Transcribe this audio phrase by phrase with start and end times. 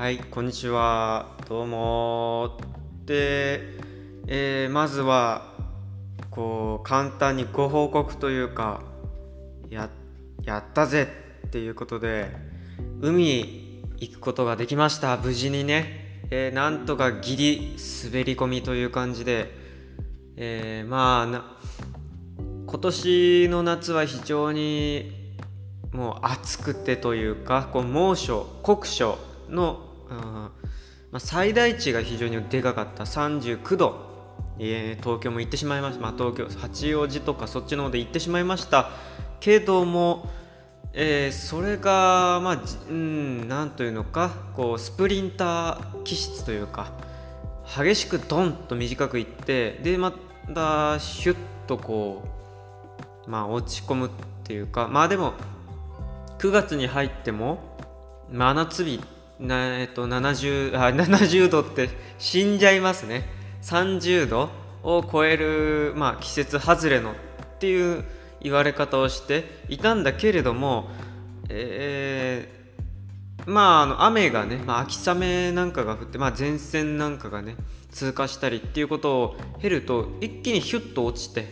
[0.00, 1.36] はいこんにちは。
[1.46, 2.56] どうも
[3.04, 3.60] で、
[4.28, 5.52] えーまずは
[6.30, 8.80] こう簡単にご報告というか
[9.68, 9.90] や
[10.42, 11.06] やったぜ
[11.48, 12.30] っていうことで
[13.02, 15.18] 海行くことができました。
[15.18, 19.50] 無事にね、えーなんとかギリ滑り込みという感じで、
[20.36, 21.44] えーまあな
[22.66, 25.36] 今年の夏は非常に
[25.92, 29.18] もう暑くてというかこう猛暑酷暑
[29.50, 30.18] の、うん。
[30.18, 30.50] ま
[31.14, 33.04] あ、最大値が非常にでかかった。
[33.04, 34.10] 39度、
[34.58, 38.90] えー東京も行ってしまいました、まあ、東京八王子とかそっちの方で行ってしまいました。
[39.40, 40.28] けども、
[40.92, 44.30] えーそれがまあうんなんというのか。
[44.54, 46.92] こうスプリンター気質というか
[47.64, 50.12] 激しくドンと短くいってでま
[50.54, 52.24] たシュッとこ
[53.26, 54.10] うまあ落ち込むっ
[54.44, 54.88] ていうか。
[54.88, 55.34] まあでも
[56.38, 57.76] 9月に入っても
[58.30, 61.88] 真夏日ってな、えっと、70, あ 70度って
[62.18, 63.28] 死んじゃいますね。
[63.62, 64.50] 30度
[64.82, 67.14] を超える、まあ、季節外れのっ
[67.58, 68.04] ていう
[68.40, 70.90] 言われ方をしていたんだけれども、
[71.48, 72.60] えー
[73.46, 77.56] まああの雨がね、まあ、秋雨なんかが降って、まあ、前線なんかがね
[77.90, 81.46] 通過したりっていうことを経ると一気にヒュッと落ちて、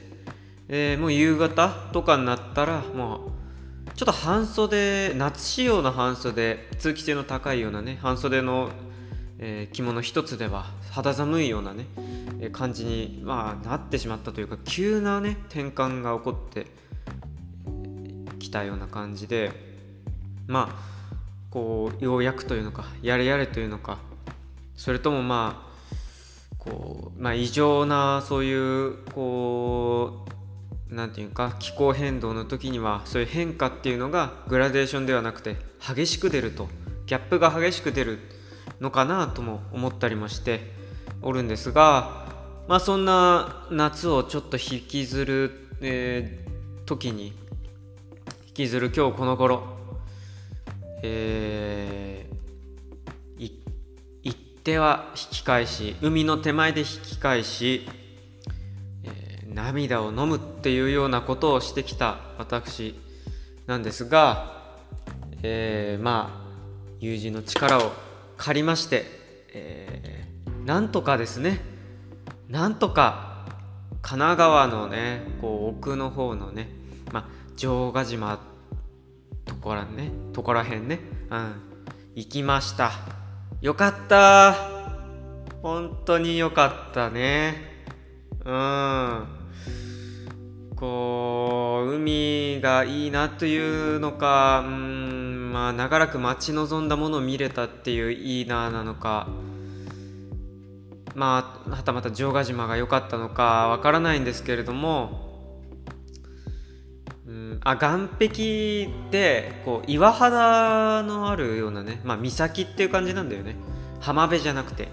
[0.68, 3.37] えーもう夕方とかになったらもう
[3.98, 8.70] ちょっと半袖夏仕様の半袖通気性の高いようなね半袖の、
[9.40, 11.86] えー着物一つでは肌寒いようなね、
[12.52, 16.68] 感じに、まあ、なってしまったというか急なね転換が起こって
[18.38, 19.50] きたような感じで
[20.46, 20.76] まあ
[21.50, 23.98] こうようやくというのかやれやれというのか
[24.76, 25.66] それともま
[26.52, 30.37] あこうまあ異常なそういうこう
[30.90, 36.68] なんていうか気候変動の時にはそういう変化っていうのがグラデーションではなくて激しく出ると
[37.06, 38.18] ギャップが激しく出る
[38.80, 40.60] のかなとも思ったりもして
[41.20, 42.26] おるんですが
[42.68, 46.48] まあそんな夏をちょっと引きずる、えー
[46.88, 47.34] 時に
[48.46, 49.62] 引きずる今日この頃
[51.02, 53.52] えー
[54.22, 54.38] 行っ
[54.70, 57.88] ては引き返し海の手前で引き返し、
[59.58, 62.94] 涙を飲むっていうようなことをしてきた私
[63.66, 64.76] なんですが、
[65.42, 66.48] えーまあ
[67.00, 67.92] 友人の力を
[68.36, 69.04] 借りまして、
[69.52, 71.60] えーなんとかですね
[72.48, 73.46] なんとか
[74.02, 76.68] 神奈川のねこう奥の方のね、
[77.10, 77.24] まあ、
[77.56, 78.38] 城ヶ島
[79.46, 81.68] とこらねとこらへんねうん
[82.14, 82.90] 行きました。
[83.60, 84.54] よかった。
[85.62, 87.54] 本当によかったね。
[88.44, 89.37] うん。
[90.78, 93.58] こう海がいいなとい
[93.96, 99.28] うのかうんまあ長らく待ち望んだものを見れたっていういいななのか。
[101.14, 105.26] まあはたまた城ヶ島が良かったのかわからないんですけれども
[107.26, 113.56] うん、あ岸壁でこう岩肌のあるようなね、まあ、岬っていう感じなんだよね。
[114.00, 114.88] 浜辺じゃなくて、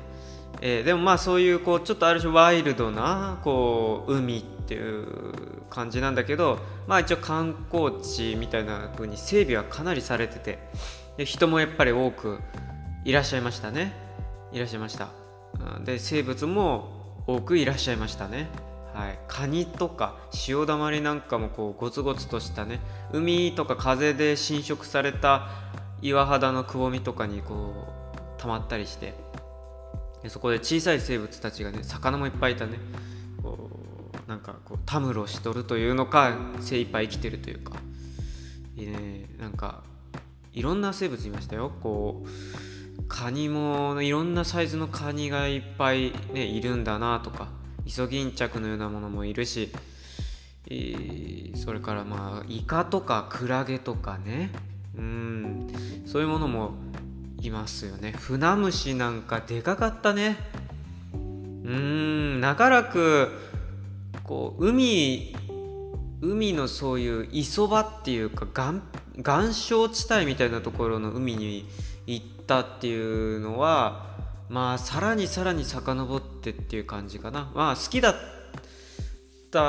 [0.62, 10.60] えーでもまあそういうこうちょっとある種ワイルドなこう海っていう感じなんだけどまあ一応観光地みたいな風に整備はかなりされてて
[11.18, 12.40] で人もやっぱり多く
[13.04, 13.94] いらっしゃいましたね。
[14.52, 15.10] いらっしゃいました。
[15.84, 18.50] で生物も多くいらっしゃいましたね。
[18.94, 22.80] はい、カニとか潮だまりなんかもこうゴツゴツとしたね
[23.12, 25.50] 海とか風で浸食された
[26.02, 27.74] 岩肌のくぼみとかにこ
[28.38, 29.14] う溜まったりして
[30.24, 32.78] でそこで小さい生物たちがね魚もいっぱいいたね。
[34.28, 37.76] なんかこうたむろしとるというのか精一杯生きてるというか。
[38.76, 39.30] いいね。
[39.40, 39.84] なんか
[40.54, 41.72] いろんな生物いましたよ。
[41.82, 47.50] こうカニもいろんなサイズのカニがいっぱい、ね、いるんだなとか。
[47.86, 49.72] イソギンチャクのようなものもいるし、
[50.68, 54.52] えーそれからまあイカとかクラゲとかね。
[54.98, 55.68] うん。
[56.06, 56.72] そういうものも
[57.42, 58.12] いますよね。
[58.12, 60.38] フナムシなんかでかかったね。
[61.14, 62.42] うん。
[62.42, 63.30] 長らく
[64.24, 65.36] こう海
[66.22, 68.82] 海のそういう磯場っていうか岩
[69.44, 71.68] 岩礁地帯みたいなところの海に
[72.08, 74.16] 行ったっていうのは
[74.50, 77.52] まあさらにさらに遡ってっていう感じかな。
[77.56, 78.16] まあ好きだっ
[79.52, 79.60] た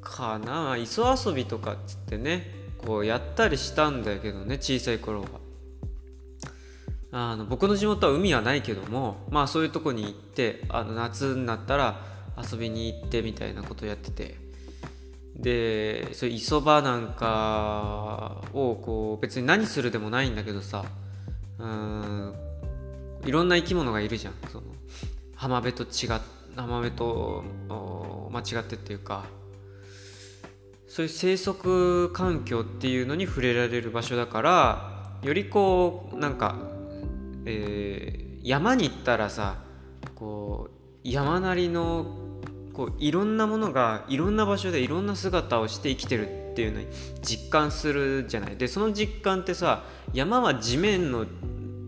[0.00, 0.76] かな。
[0.76, 5.28] 磯遊びとかっつってねこうやったりしたんだけどね小さい頃は。
[7.16, 14.42] あの僕の地元は海はないけどもまあそういうとこに行ってあの夏になったら遊びに行ってみたいなことやってて。
[15.36, 20.84] でそういう磯場なんかをこう別に何するでもないんだけどさ、
[21.58, 22.34] うん
[23.24, 24.34] いろんな生き物がいるじゃん。
[24.52, 24.66] その
[25.34, 26.20] 浜辺と違っ
[26.54, 27.42] 浜辺と
[28.30, 29.24] 間違ってっていうか。
[30.94, 36.54] そういう生息環境っていうのに触れられる場所だからよりこうなんか、
[37.46, 39.56] えー、山に行ったらさ
[40.14, 42.06] こう山なりの
[42.74, 46.86] こういろんなものがいろんな場所でいろんな姿をして生きてるっていうのに
[47.22, 48.56] 実感するじゃない。
[48.56, 51.24] でその実感ってさ山は地面の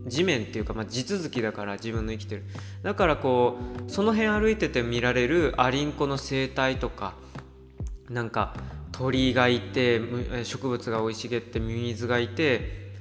[0.06, 2.44] 地面っていうか、まあ、地続きだから自分の生きてる。
[2.82, 7.14] だからこうその辺歩いてて見られるアリンコの生態とか
[8.08, 8.54] なんか
[8.92, 10.00] 鳥がいて
[10.44, 12.92] 植物が生い茂ってミミズがいて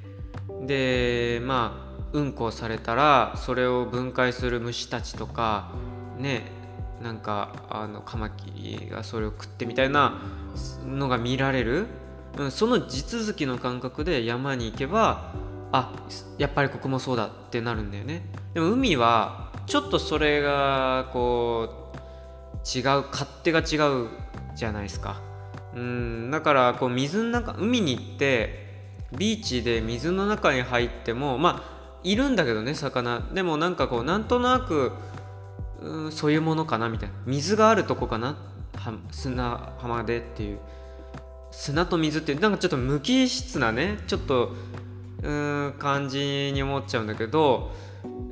[0.62, 5.72] でまあうんこをされたらそれを分解する虫たちとか
[6.18, 6.52] ね
[7.02, 10.22] なんかあのカマキリがそれを食ってみたいな
[10.86, 11.88] のが見られる、
[12.38, 15.34] うん、その地続きの感覚で山に行けば
[15.72, 15.94] あ
[16.38, 18.26] やっぱりここもそうだってなるんだよね。
[18.54, 24.08] でも海はちょっとそれがこう違う勝手が違う
[24.56, 25.22] じゃないですか。
[25.76, 28.66] うんだからこう水の中海に行って
[29.18, 33.20] ビーチで水の中に入ってもまあいるんだけどね魚。
[33.34, 34.94] でもなんかこうなんとなく
[35.82, 37.16] うんそういうものかなみたいな。
[37.26, 38.38] 水があるとこかな？
[39.12, 40.60] 砂浜でっていう。
[41.52, 44.54] 砂と水ってなんかちょっと無機質なねちょっと
[45.24, 47.72] うん感じに思っちゃうんだけど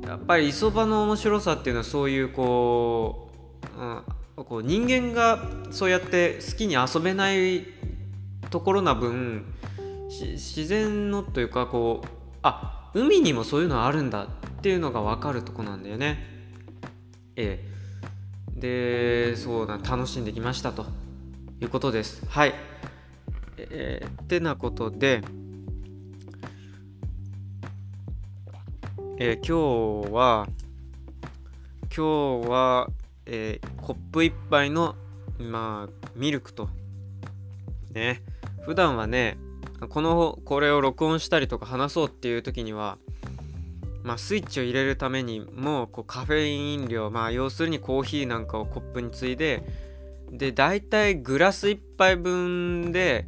[0.06, 3.30] やっぱり磯場の面白さっていうのはそういうこ
[3.78, 7.64] う,、うん、こう人間がそうやって好きに遊べない
[8.50, 9.46] ところな分
[10.10, 12.08] 自然のというかこう
[12.42, 14.26] あ海にもそういうのあるんだっ
[14.60, 16.33] ていうのが分かるとこなんだよね。
[17.36, 17.74] ええ。
[18.60, 20.86] でそうだ楽しんできましたと
[21.60, 22.24] いうことです。
[22.28, 22.54] はい。
[23.58, 25.22] えー、ってなことで。
[29.16, 30.48] えー、今日は
[31.96, 32.90] 今日は、
[33.26, 34.96] えー、コップ1杯の
[35.38, 36.68] まあミルクと
[37.92, 38.22] ね
[38.62, 39.38] 普段はね
[39.88, 42.98] このこれを録音したりとか話そうっていう時には
[44.04, 49.64] まあ、スイッチを入れるためにもこうカフェイン飲料まあ要するにコーヒーなんかをコップについで
[50.30, 53.26] で大体グラス1杯分で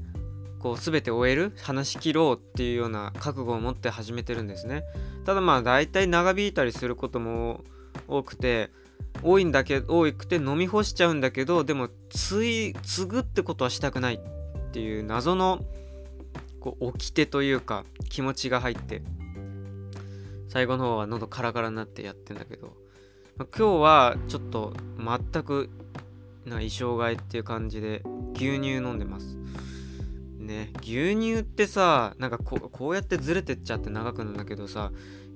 [0.58, 1.52] こう全て終える？
[1.62, 4.84] 話し切ろうっていうような覚悟を持って始めてるんですね。
[5.24, 7.64] ただまあ大体長引いたりすることも
[8.06, 8.70] 多くて
[9.22, 15.64] 多いんだけど多くて飲み干しちゃうんだけどでもつい継ぐってことはしたくないっていう謎の
[16.60, 19.00] こう掟というか気持ちが入って。
[20.56, 22.68] 最後の方は喉カラカラになってやってんだけど、
[23.36, 25.68] まあ、今日はちょっと全く
[26.46, 29.36] な衣装替えっていう感じで牛乳飲んでます。
[30.38, 34.92] ね牛乳ってさなんかここうやってずれてっちゃって長くなんだけどさ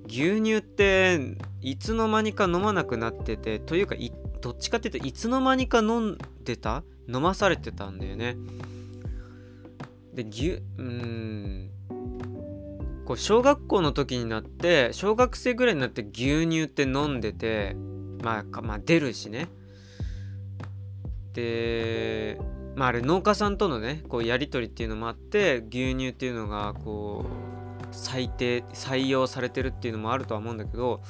[0.07, 1.19] 牛乳って
[1.61, 3.93] いつの間にか飲まなくなっててというか
[4.41, 6.83] どっちかっていうといつの間にか飲んでた？
[7.07, 8.37] 飲まされてたんだよね。
[10.15, 11.69] で牛うん。
[13.11, 17.75] こう小学校の時になって小学生ぐらいになって牛乳って飲んでて
[18.23, 19.49] まあ、まあ、出るしね。
[21.33, 22.39] で
[22.75, 31.01] まああれ農家さんとのねこうやり取りっていうのもあって牛乳っていうのがこう最低採用されてるっていうのもあるとは思うんだけど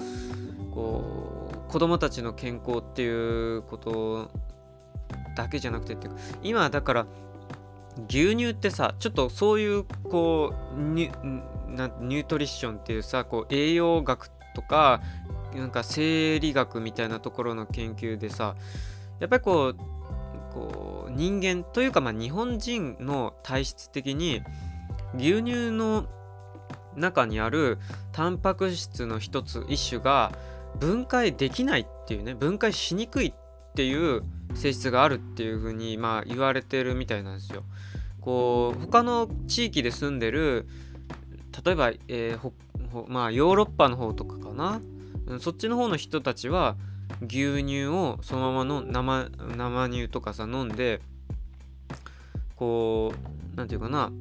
[0.72, 4.31] こう子供たちの健康っていうこと
[5.36, 7.05] だけじゃなくてっていうか今だから
[8.10, 15.01] 牛乳ってさちょっとそういうこうニュニュートリッションっていうさこう栄養学とか
[15.56, 18.56] なんか生理学みたいなところの研究でさ
[19.20, 19.75] やっぱりこう
[20.54, 24.42] こう人間というかまあ日本人の体質的に
[25.16, 26.08] 牛乳の
[26.96, 27.80] 中にある
[28.12, 30.32] タンパク質の一つ一種が
[30.80, 33.34] 分解できないっていうね分解しにくいっ
[33.75, 34.24] ていう
[34.54, 37.63] 性質があるっていうふうにまあ言われてるみたいなんですよ。
[38.20, 40.68] こう他の地域で住んでる
[41.63, 42.51] 例えば、えー、
[43.08, 44.81] まあヨーロッパの方とかかな、
[45.27, 46.75] うん、そっちの方の人たちは
[47.22, 51.01] 牛乳をそのままの生生乳とかさ飲んで
[52.55, 54.12] こう何て言うかな。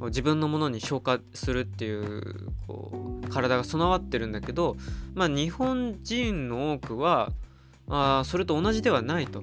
[0.00, 4.76] 自分のものに消化するっていうこう体が備わってるんだけど
[5.14, 7.30] まあ日本人の多くは
[7.88, 9.42] あそれと同じではないと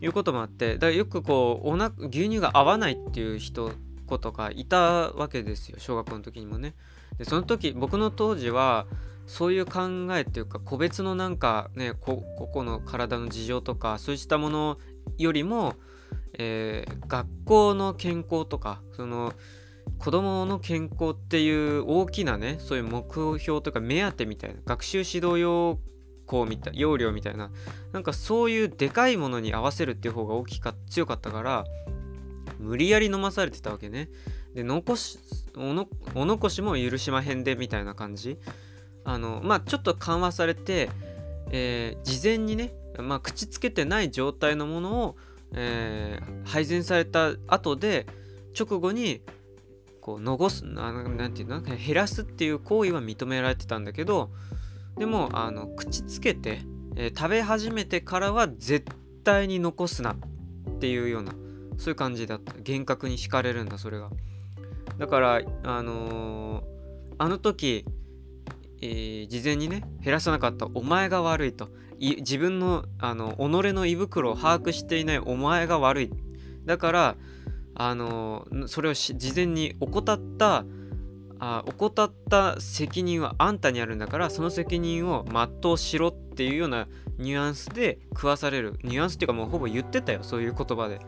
[0.00, 3.72] いうこともあってだからよくこうおな牛乳が合わないっていう人
[4.08, 6.74] 子とかいたわけですよ小学校の時にもね。
[7.18, 8.86] でその時僕の当時は
[9.26, 9.80] そういう考
[10.16, 14.78] えっていうか個別のなんかね個々の体の事情とかそうしたもの
[15.18, 15.74] よりも、
[16.38, 19.34] えー、学校の健康とかその
[19.98, 25.78] 子供の健康っていう大きなねそういう目標とか目当てみたいな学習指導要
[26.26, 27.50] 項みたい要領みたいな
[27.92, 31.64] なんかそういうでかいものに合わせるっていう方が大きか強かったから
[32.58, 34.08] 無理やり飲まされてたわけね。
[34.54, 35.18] で残し
[35.56, 38.38] おのお残しも許しまへんでみたいな感じ。
[39.04, 40.90] あのまあちょっと緩和されて、
[41.50, 45.16] えー、事前にね、まあ、口つけてない状態のものを、
[45.54, 48.06] えー、配膳された後で
[48.58, 49.22] 直後に
[50.00, 51.62] こう残す何て言うの？
[51.62, 54.30] 減らすっていう行為は認められてたんだけど
[54.96, 56.60] でもあの口つけて、
[56.96, 58.86] えー、食べ始めてからは絶
[59.24, 61.34] 対に残すなっていうような
[61.78, 62.52] そういう感じだった。
[62.60, 64.10] 厳格に敷かれるんだそれが。
[64.98, 66.64] だからあのー、
[67.18, 67.84] あの時、
[68.82, 70.66] えー、事前にね減らさなかった。
[70.74, 71.68] お前が悪いと。
[72.00, 75.18] 自分のあの己の胃袋を把握していない。
[75.18, 76.10] お前が悪い。
[76.64, 77.16] だから
[77.74, 80.64] あのー、それを事前に怠った
[81.40, 88.78] あ怠った責任はあんたにあるんだからその責任を全うしろっていうようなニュアンスで食わされる。
[88.82, 90.20] ニュアンスっていうかもうほぼ言ってたよ。
[90.22, 91.00] そういう言葉で。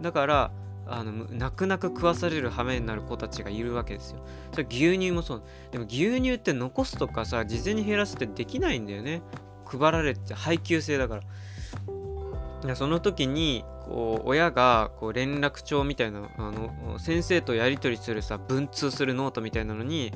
[0.00, 0.50] だから
[0.86, 4.18] あの泣く泣く食わされる羽目になる子たちがいるわけですよ。
[4.52, 5.42] それ牛乳もそう。
[5.70, 9.22] でも牛乳って残すとかさ事前に減らすってできないんだよね。
[9.64, 11.16] 配られて配給制だか
[12.64, 12.76] ら。
[12.76, 20.12] その時にこう親がこう連絡帳みたいなあの先生とやり取りするさ文通するノートみたいなのに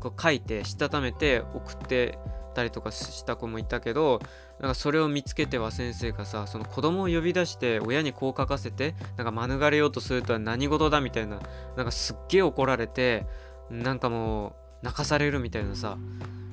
[0.00, 2.18] こう書いてしたためて送って
[2.54, 4.20] たりとかした子もいたけど
[4.62, 11.40] なんかそれを見つけては先生がさその子供を呼び出して親にこう書かせてなんか免れようとするとは何事だみたいな
[11.76, 13.26] なんかすっげえ怒られて
[13.70, 14.50] なんかも
[14.82, 15.98] う泣かされるみたいなさ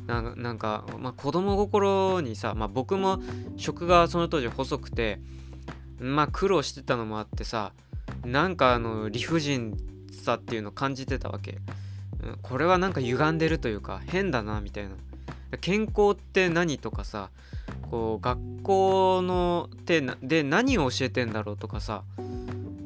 [0.07, 3.19] なんか、まあ、子供心にさ、まあ、僕も
[3.57, 5.21] 食がその当時細くて
[5.99, 7.73] まあ苦労してたのもあってさ
[8.25, 9.77] なんかあの理不尽
[10.11, 11.59] さっていうのを感じてたわけ、
[12.41, 14.95] これはなんか歪んでるというか変だなみたいな。
[15.57, 17.31] 健康って何とかさ
[17.89, 22.03] こう学校のてで何を教えてんだろうとかさ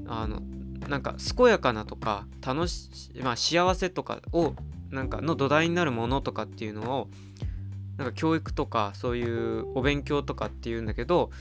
[0.08, 0.42] あの
[0.88, 4.54] なんか健やかなとか楽し、まあ、幸せとかを
[4.92, 7.08] なんかの土台になるものとかっていうのを
[7.98, 11.32] なんか教育とかそういうお勉強とかっていうんだけど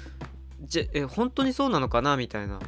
[0.60, 2.60] じえ本当にそうなのかなみたいな、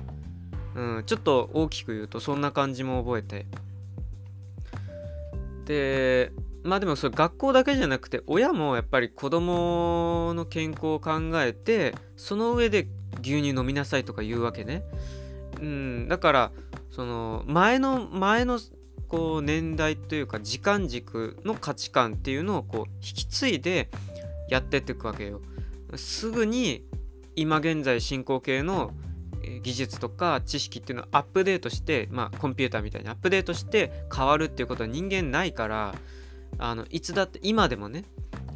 [0.75, 3.47] うん、ちょっと大きく言うとそんな感じも覚えて。
[5.65, 6.31] で
[6.65, 12.89] まあでもそれ学校だけじゃなくて親もやっぱり子供の健康を考えてその上で
[13.21, 14.83] 牛乳飲みなさいとか言うわけね、
[15.61, 16.53] うん、だから
[16.91, 18.59] その前の前の
[19.09, 23.91] こう年代というか時間軸の価値観っていうのをこう引き継いで
[24.49, 25.41] やってっていくわけよ。
[25.97, 26.85] すぐに
[27.37, 28.93] 今現在進行形の
[29.63, 35.95] 技術とか知識っていうのをアップデートしてまあコンピューターみたいにアップデートして変わるっていうことは人間ないから
[36.59, 38.05] あのいつだって今でもね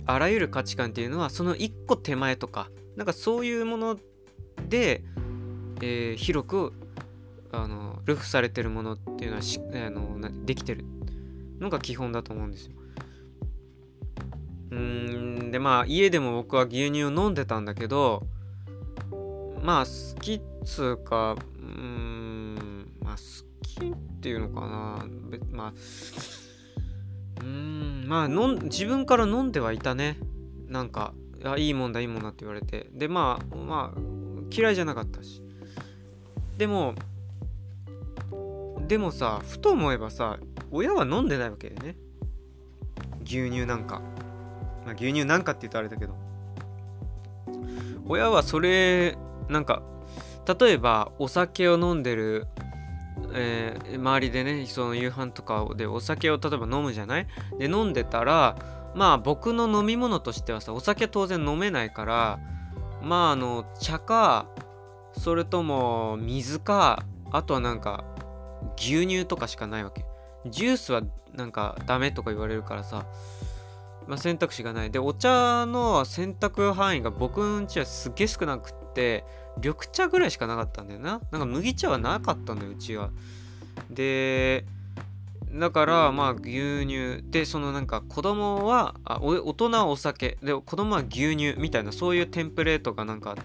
[0.07, 3.99] あらゆる価値観っていうのはその一個手前とかなんかそういうもの
[4.69, 5.03] で、
[5.81, 6.73] えー、広く
[7.53, 10.85] あのルフされてるものっていうのはしあのできてる
[11.61, 12.73] のが基本だと思うんですよ。
[14.71, 18.27] うんでまあ家でも僕は牛乳を飲んでたんだけど
[19.63, 23.23] まあ好きっつうか、うん、まあ好
[23.63, 25.07] きっていうのかな。
[25.51, 25.73] まあ、
[27.43, 30.17] うん、まあ飲、自分から飲んではいたね。
[30.67, 31.13] なんか、
[31.45, 32.89] あいいもんだ、いいもんだって言われて。
[32.95, 34.01] で、まあ、まあ、
[34.51, 35.43] 嫌いじゃなかったし。
[36.57, 36.95] でも、
[38.89, 40.39] でもさ、ふと思えばさ、
[40.71, 41.97] 親は飲んでないわけだよね。
[43.25, 44.01] 牛乳なんか。
[44.87, 46.15] まあ、牛乳なんかって言うとあれだけど。
[48.07, 49.19] 親はそれ
[49.51, 49.83] なんか
[50.59, 52.47] 例えばお酒を飲んでる、
[53.33, 57.27] えー、周りでねその夕飯とかでお酒を例えば飲むじゃない？
[57.59, 58.57] で飲んでたら
[58.95, 62.39] まあ僕の飲み物としてはさお酒当然飲めないから
[63.03, 64.47] まああの茶か
[65.13, 68.05] それとも水かあとはなんか
[68.77, 70.05] 牛乳とかしかないわけ。
[70.47, 71.03] ジュースは
[71.35, 73.07] なんかダメとか言われるからさ
[74.07, 74.91] まあ、選択肢がない。
[74.91, 79.27] でお茶の選択範囲が僕んちはすっげえ少なくって
[79.63, 81.21] 緑茶ぐらいしかなかったんだよな。
[81.31, 83.11] なんか麦茶はなかったんだようちは。
[83.91, 84.65] で
[85.53, 87.23] だからまあ牛乳。
[87.23, 90.39] でそのなんか子供はあ大人はお酒。
[90.43, 93.37] で子供は牛乳みたいなそういうテンプレートがなんか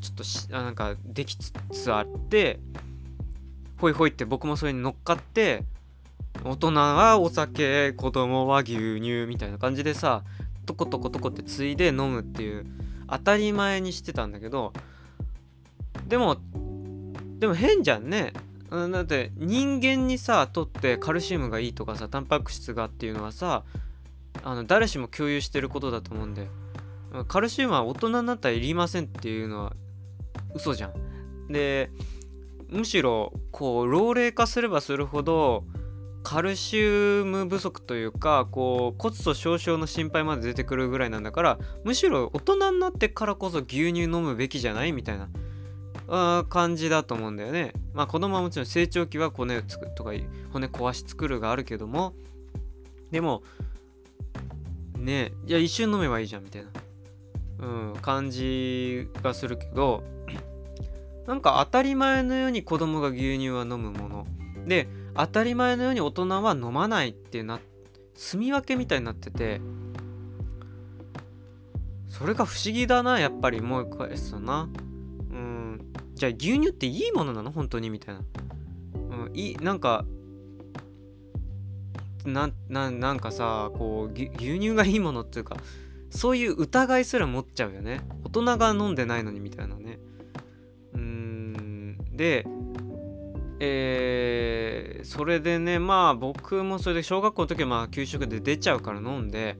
[0.00, 2.60] ちょっとしあなんかできつつあって
[3.78, 5.64] ほいほいって僕もそれに乗っかって
[6.44, 10.22] 大人はお酒子供は牛乳みたいな感じでさ
[10.64, 12.66] トコトコトコってついで飲むっていう
[13.08, 14.72] 当たり前にしてたんだけど
[16.06, 16.38] でも
[17.38, 18.32] でも変じゃんね。
[18.68, 23.62] だって人間にさとってカルシウムがいいとかさタンパク質がっていうのはさ
[24.42, 26.48] あの誰しも共有してることだと思うんで
[27.28, 29.72] カルシウムは大人になったらいりませんっていうのは
[30.54, 31.52] 嘘じゃん。
[31.52, 31.90] で
[32.68, 35.64] むしろこう老齢化すればするほど
[36.24, 44.90] カルシウム不足というかこう骨粗しょう症の心配まで出てくるぐらいなんだからむしろ大人になってからこそ牛乳飲むべきじゃない？
[44.90, 45.28] みたいな。
[46.08, 47.72] 感じだと思うんだよね。
[47.94, 50.12] まあ子供はもちろん成長期は骨をつくとか
[50.52, 52.14] 骨壊し作るがあるけども。
[53.10, 53.42] でも
[54.98, 56.70] ねいや一瞬飲めばいいじゃんみたいな、
[57.60, 60.02] うん、感じがするけど。
[61.26, 64.26] なんか当たり前のように子供が牛乳は飲むもの。
[64.64, 67.58] で当たり前のように大人は飲まないってな
[68.14, 69.60] 住み分けみたいになってて。
[72.08, 74.70] それが不思議だなやっぱりもう一回すな。
[75.36, 75.92] うん。
[76.14, 77.52] じゃあ牛乳っていいものなの？
[77.52, 77.90] 本当に？
[77.90, 78.22] みたいな、
[78.94, 80.04] うん、いなんか
[82.24, 85.56] なななんかさこう牛乳がいいものっていうか
[86.10, 88.00] そういう疑いすら持っちゃうよね。
[88.24, 89.98] 大人が飲んでないのにみたいなね。
[90.94, 91.98] うん。
[92.16, 92.46] で
[93.58, 99.56] えー、それでねまあ僕もそれで小学校の時はまあ給食で出ちゃうから飲んで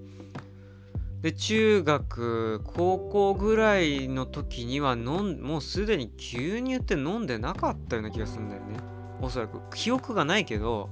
[1.27, 8.77] で中学高校ぐらいの時には飲んもうすでに牛乳って飲んでなかったような気がするんだよね。
[9.21, 9.61] おそらく。
[9.75, 10.89] 記憶がないけど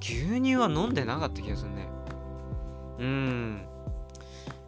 [0.00, 1.86] 牛乳は飲んでなかった気がするね
[2.98, 3.66] うん。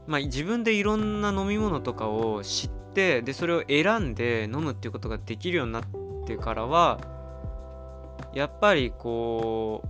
[0.06, 5.84] まあ自分でいろんな飲み物とかを知ってでそれを選んで飲むっていうことができるようになっ
[6.24, 7.00] てからは
[8.32, 9.82] やっぱりこ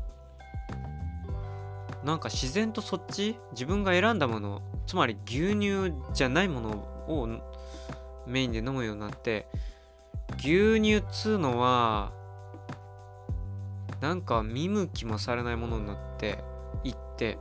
[2.02, 6.70] うなんか自然とそっち自分が選んだものつまり牛乳じゃないもの
[7.06, 7.28] を
[8.26, 9.47] メインで飲むようになって
[10.38, 12.11] 牛乳っつうのは
[14.00, 16.42] なんか見向きもされないものになって
[16.82, 17.38] いって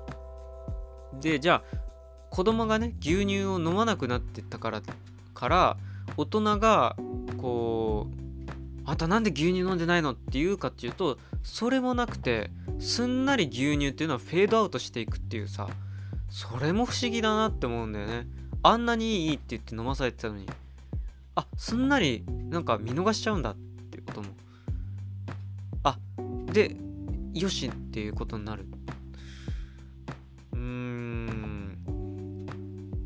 [1.20, 1.78] でじゃあ
[2.30, 4.84] 子供がね牛乳を飲まなくなってったから
[5.34, 5.78] から
[6.18, 6.98] 大人が
[7.38, 15.68] こうあんたなんで牛乳飲んでないのって言うかっていうとそれもなくてすんなり牛乳っていうのはフェードアウトしていくっていうさ
[16.30, 18.28] それも不思議だなって思うんだよね。
[18.62, 20.46] あんなにいいって言って飲まされてたのに。
[21.36, 23.56] あすんなりなんか見逃しちゃうんだっ
[23.92, 24.28] ていうことも。
[25.84, 25.98] あ
[26.52, 26.76] で
[27.34, 28.66] よしっていうことになる。
[30.54, 31.50] うーん。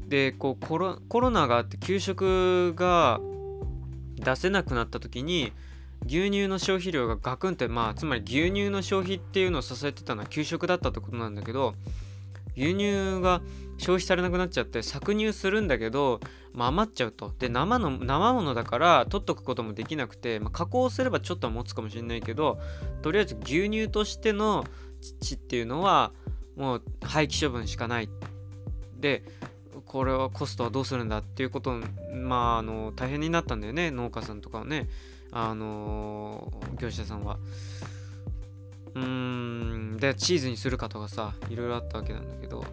[0.07, 3.19] でこうコロコロナがあって給食が
[4.15, 5.51] 出せなくなった時に
[6.05, 11.75] 牛乳の消費量がガクンってまあつまり牛乳の消費っていうのを支えてたのは給食だったってことなんだけど
[12.55, 13.41] 牛乳が
[13.77, 16.19] 消費されなくなっちゃって搾乳するんだけど、
[16.53, 17.33] まあ、余っちゃうと。
[17.39, 22.59] で生の生ものだから取っとくこともできなくて、まあ、加工すればちょっとは持つかもしれないけど
[23.01, 24.63] とりあえず牛乳としての
[25.21, 26.11] 乳っていうのは
[26.55, 28.09] もう廃棄処分しかない。
[28.99, 29.23] で
[29.85, 31.79] これはコストはどうするんだっていうこと
[32.13, 33.91] まああの大変になったんだよね。
[33.91, 34.87] 農家さんとかはね。
[35.35, 37.39] あの、業者さんは。
[38.95, 42.63] うーん、で、チーズにするかとかさ、いろいろあったわけなんだけど、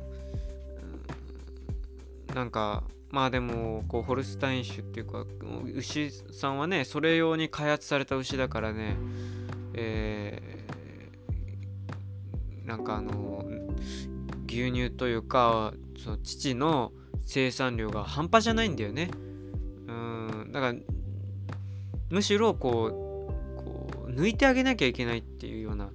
[2.35, 5.24] なんか、まあでも、こう、ホルスタイン種っていうか、
[5.74, 8.96] 牛さんはね、それ用に開発された牛だからね、
[9.74, 13.44] えー、なんかあの、
[14.46, 19.11] 牛乳というか、その父の生産量が半端じゃないんだよね。
[19.87, 20.78] うん、だから、
[22.11, 23.11] むしろこう
[23.56, 25.90] こう抜いてあげなきゃいけないっていうような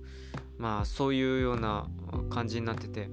[0.57, 1.87] まあそういうような
[2.29, 3.09] 感じになってて、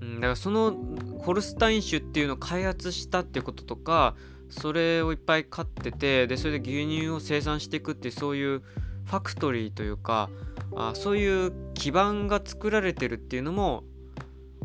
[0.00, 0.74] うん、だからその
[1.20, 4.14] ホルスタイン種っていうのを開発したってこととか
[4.48, 8.62] それをいっぱい飼っててでそれで牛乳を生産していくってそういう
[9.04, 10.30] ファクトリーというか
[10.76, 13.84] あそういう基盤が作られてるっていうのも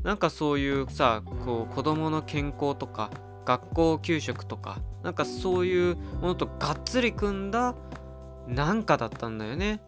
[0.03, 3.09] なんかそういうさこう子供の健康とか
[3.45, 7.75] 学校給食とかなんかそういうものとがっつり組んだ
[8.47, 9.81] なんかだったんだよね。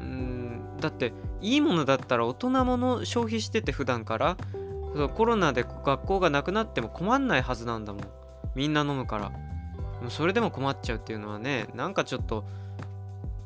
[0.00, 4.36] うんだっていいものだったら大人もの消費してて普段から
[4.94, 8.04] そコロナで学校がなくなっても困んないはずなんだもん。
[8.54, 9.30] みんな飲むから。
[10.02, 12.44] もそれでも困っちゃうっていうのはねなんかちょっと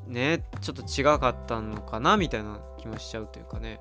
[0.07, 3.81] ねちょっと違かったのかなみたいな気もしちゃうというかね。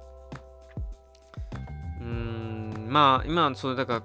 [2.01, 4.03] うんまあ今それだから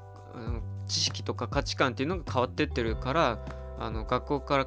[0.87, 3.39] 知識とか価値観っていうのが変わってってるから
[3.79, 4.67] あの学校から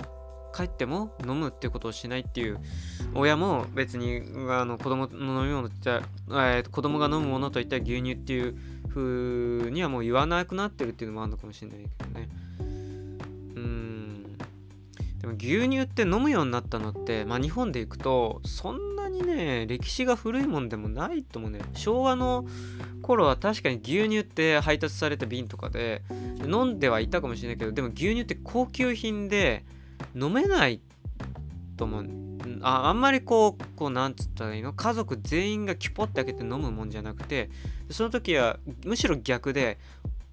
[0.53, 2.59] 帰っても飲むってことをしないっていう
[3.13, 5.89] 親も別にあの子供の飲み物って、
[6.29, 8.55] えー、子供が飲むものといったら牛乳っていう
[8.89, 12.29] 風にはもう言わなくなってるっていうのもあるのかもしれないけどね。
[12.59, 12.63] う
[13.59, 14.23] ん。
[15.19, 21.61] でも牛乳って飲むようになったのってまあ日本でいくとそんなにね歴史が古いもんでもないと思うね。
[21.73, 22.45] 昭和の
[23.01, 26.03] 頃は確かに牛乳って配達された瓶とかで
[26.45, 29.63] 飲んではいたかもしれないけどでも牛乳って高級品で
[30.15, 30.81] 飲めない
[31.77, 32.09] と思う。
[32.63, 34.73] ああんまりこうこうなんつったらいいの？
[34.73, 37.49] 家族全員がキュポって開けて飲むもんじゃなくて
[37.89, 39.79] その時はむしろ逆で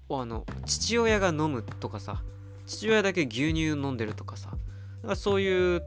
[0.09, 2.23] あの父親が飲むとかさ
[2.65, 4.51] 父親だけ牛乳飲んでるとかさ
[5.05, 5.83] かそういう、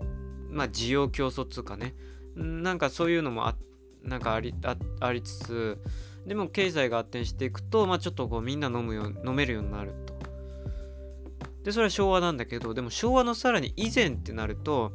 [0.50, 1.94] まあ、需要競争っつうかね。
[2.34, 3.54] なんかそういうのもあ
[4.02, 4.54] なんかあり
[5.00, 5.78] ありつつ
[6.26, 9.92] でも経済が発展していくと、まあ、ちょっとこうみんな飲むよ飲めるようになる。
[11.64, 14.92] でそれは昭和なんだけどでも昭和のさらに以前ってなると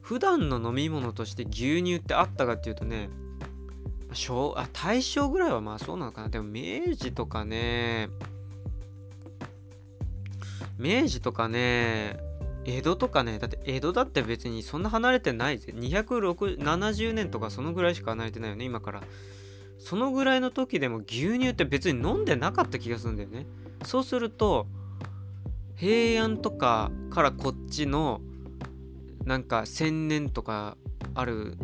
[0.00, 3.08] 普段の飲み物として牛乳ってあったかっていうとね
[4.12, 6.28] 昭あ大正ぐらいはまあそうなのかな。
[6.28, 8.10] でも明治とかね
[10.78, 12.18] 明治とかね
[12.64, 15.72] 江戸とかねだって江戸だって別にそんな離れてないぜ。
[15.74, 19.02] 270年とかそのぐらいしか離れてないよね今から。
[19.78, 23.46] そのぐらいの時でも牛乳って別に飲んでなかった気がするんだよね。
[23.84, 24.66] そうすると
[25.76, 28.20] 平安とかからこっちの
[29.24, 30.76] なんか千年とか
[31.14, 31.56] ある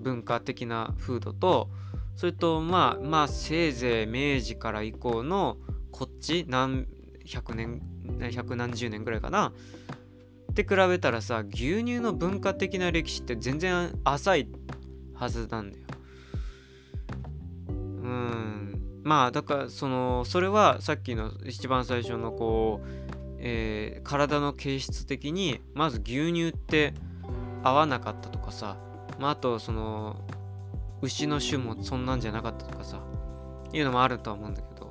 [0.00, 1.68] 文化的な風土と
[2.16, 5.56] それとまあまあせいぜい明治から以降の
[5.90, 6.86] こっち何
[7.24, 7.80] 百年
[8.32, 9.52] 百何十年ぐらいかな
[10.50, 14.48] って比べたらさ牛乳の文化的な歴史って全然浅い
[15.14, 15.84] はずなんだよ。
[19.02, 22.88] まあだからそのそれはさっきの一番最初のこう、
[23.38, 26.94] えー、体の形質的にまず牛乳って
[27.62, 28.76] 合わなかったとかさ、
[29.18, 30.16] まあ、あとその
[31.02, 33.00] 牛の種もそんなんじゃなかったとかさ
[33.72, 34.90] いうのもあるとは思うんだけど。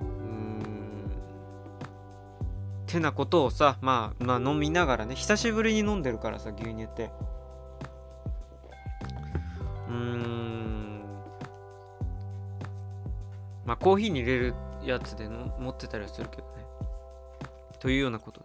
[0.00, 0.62] うん。
[2.86, 7.10] てなことをさ、まあ、まあ飲みながらね久しぶりに飲んでるからさ牛乳って。
[9.88, 10.51] うん。
[13.64, 16.64] まあコーヒーに入れるやつでの持ってたりはするけどね。
[17.78, 18.42] というようなこと。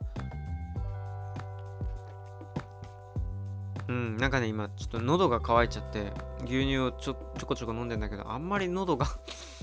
[3.87, 6.11] うんなんかね今ちょっと喉が渇いちゃって
[6.43, 9.07] 牛乳をちょちょこちょこ飲んでんだけどあんまり喉が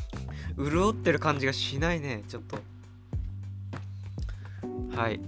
[0.56, 2.58] 潤ってる感じがしないねちょっと。
[4.96, 5.20] はい。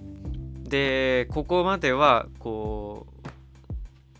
[0.62, 3.06] でここまではこ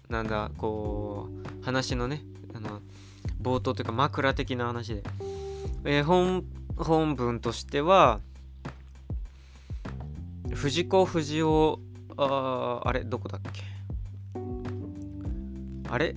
[0.09, 1.29] うなんだこ
[1.61, 2.23] う話のね
[2.55, 2.81] あの
[3.43, 5.03] 冒頭というか枕的な話で、
[5.87, 6.45] えー、本
[6.77, 8.21] 本文としては
[10.53, 11.77] 藤子不二雄
[12.17, 13.63] ああれどこだっけ？
[15.89, 16.17] あれ？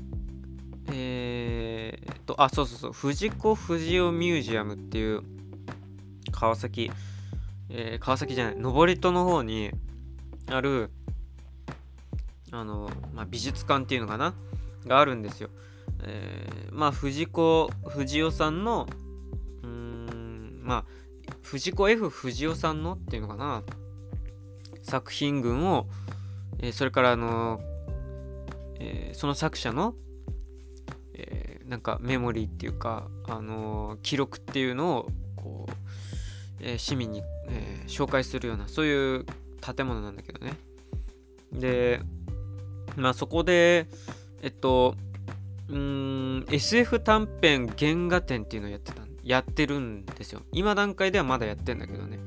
[0.92, 2.92] えー、っとあそうそうそう。
[2.94, 5.22] 藤子不二雄ミュージアムっていう
[6.32, 6.92] 川崎
[7.70, 9.70] えー、川崎じゃない登戸の方に
[10.48, 10.90] ある
[12.52, 14.34] あの、まあ、美術館っていうのかな？
[14.88, 15.52] があるんですよ。
[16.02, 18.88] えー、まあ藤子不二雄さんの
[20.70, 23.64] まあ藤子 F 不二雄さんのっていうのかな。
[24.84, 25.88] 作品群を、
[26.60, 27.60] えー、それからあの、
[28.80, 29.94] えー、その作者の、
[31.14, 35.74] えー、なんかメモリーっていうか、あの記録っていうのをこう、
[36.62, 39.26] え市民にえ、紹介するようなそういう
[39.62, 40.54] 建物なんだけどね。
[41.52, 42.00] で
[42.96, 43.88] まあそこで
[44.44, 44.96] えっと
[45.68, 50.42] うん SF 短編原画展っていうのをやってたんやってるんですよ。
[50.52, 52.20] 今段階ではまだやってんだけどね。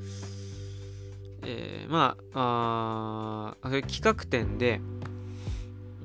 [1.43, 4.79] えー、まああ企画展で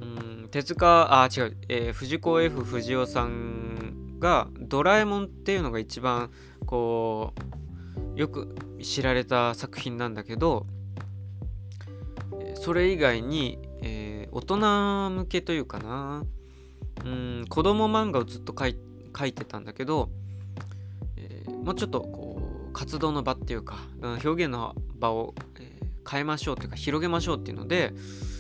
[0.01, 6.31] うん手塚あ違う、えー、藤子 F 不二雄さんがドラえもんっていうのが一番
[6.66, 7.35] こ
[8.16, 10.66] うよく知られた作品なんだけど
[12.57, 16.24] それ以外に、えー、大人向けというかな。
[17.05, 18.77] うん子供漫画をずっと描い
[19.12, 20.11] 描いてたんだけど、
[21.69, 27.93] もうちょっとこう活動の場っていうか、うん、表現の場を、えー、変えましょうというか広げましょうっていうので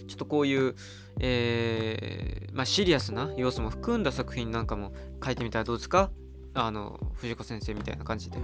[0.08, 0.74] ちょっとこういう、
[1.20, 6.10] えー、まあ、シリアスな要素も含んだ作品なんかも書いてみたらどうですか？
[6.54, 8.38] あの藤子先生みたいな感じで。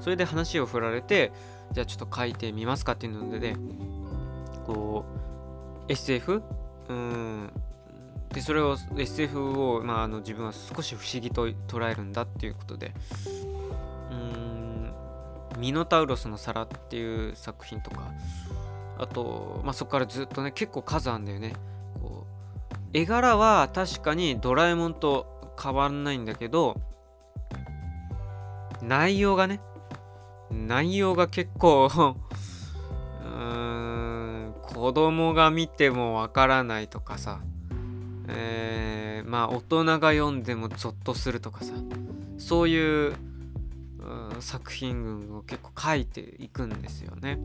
[0.00, 1.32] それで話を振られて
[1.72, 3.56] じゃあちょっと書いてみますかっていうのでね
[4.64, 5.04] こ
[5.88, 6.44] う SF
[6.88, 7.50] うん。
[8.32, 12.94] でそれを SF を、まあ、あの自分は少し不思議と捉えるんだっていうことで。
[15.62, 18.12] ミノタウロスの皿っていう作品とか
[18.98, 21.52] あと、まあ、そこからずっとね結構数あるんだよね。
[22.00, 26.80] こう絵柄は確かにドラえもんと変わんないんだけど
[28.82, 29.60] 内容がね
[30.50, 31.88] 内容が結構
[33.24, 37.38] うん子供が見てもわからないとかさ、
[38.26, 41.72] えー、まあ大人が読んでもゾッとするとかさ
[42.38, 43.14] そういう、
[44.40, 47.38] 作品群を結構書いていくんですよね。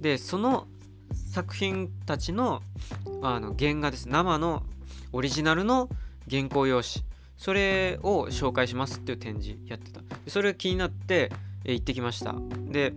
[0.00, 0.66] でその
[1.30, 2.62] 作品たちの
[3.22, 4.08] あの原画です。
[4.08, 4.62] 生の
[5.12, 5.88] オリジナルの
[6.30, 7.04] 原稿用紙。
[7.36, 10.00] それを紹介しますっていう展示やってた。
[10.28, 11.32] それが気になって、
[11.64, 12.34] え行ってきました。
[12.68, 12.92] で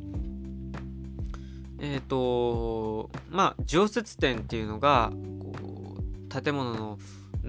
[1.79, 6.99] えっ、ー、とまあ常設展っていうのがこう建物の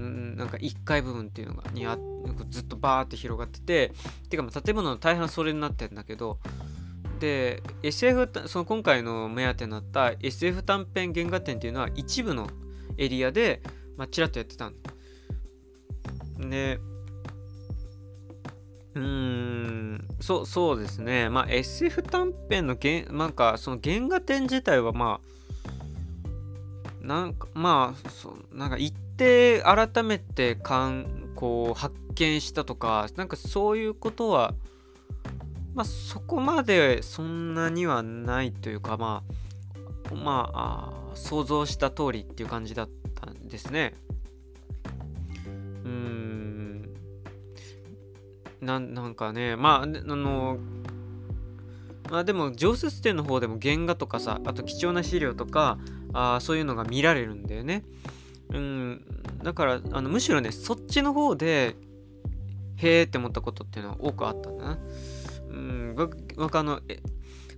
[0.01, 1.99] んなんか1階部分っていうのがにあ
[2.51, 3.93] ずっとバーって広がってて
[4.29, 6.39] てかまあ建物の大半それになってるんだけど
[7.19, 12.49] で SF その今回の目当てになった SF 短編原画展っていうのは一部の
[12.99, 13.63] エリアで、
[13.97, 14.75] まあ、ちらっとやってたん
[16.51, 16.79] で
[18.95, 21.29] うーんそうそうですね。
[21.29, 25.21] まあ SF 短編の原なんかその原画展自体はま
[27.03, 34.55] あなんかまあそなんか一定改めてかんこう発見したとかなんかそういうことは
[35.75, 39.23] まあそこまでそんなにはないというかま
[40.11, 43.95] あまあ想像した通りっていう感じだったんですね。
[45.85, 46.95] うん
[48.61, 50.59] ななんかねまああの
[52.11, 55.79] まあでも常設展の方でも原画とかさあと貴重な資料とか
[56.13, 57.85] あそういうのが見られるんだよね。
[58.51, 59.05] うん、
[59.43, 61.77] だからあのむしろねそっちの方で
[62.77, 64.79] へえって思ったことっていうのは多くあったんだな。
[65.49, 66.81] うん僕あの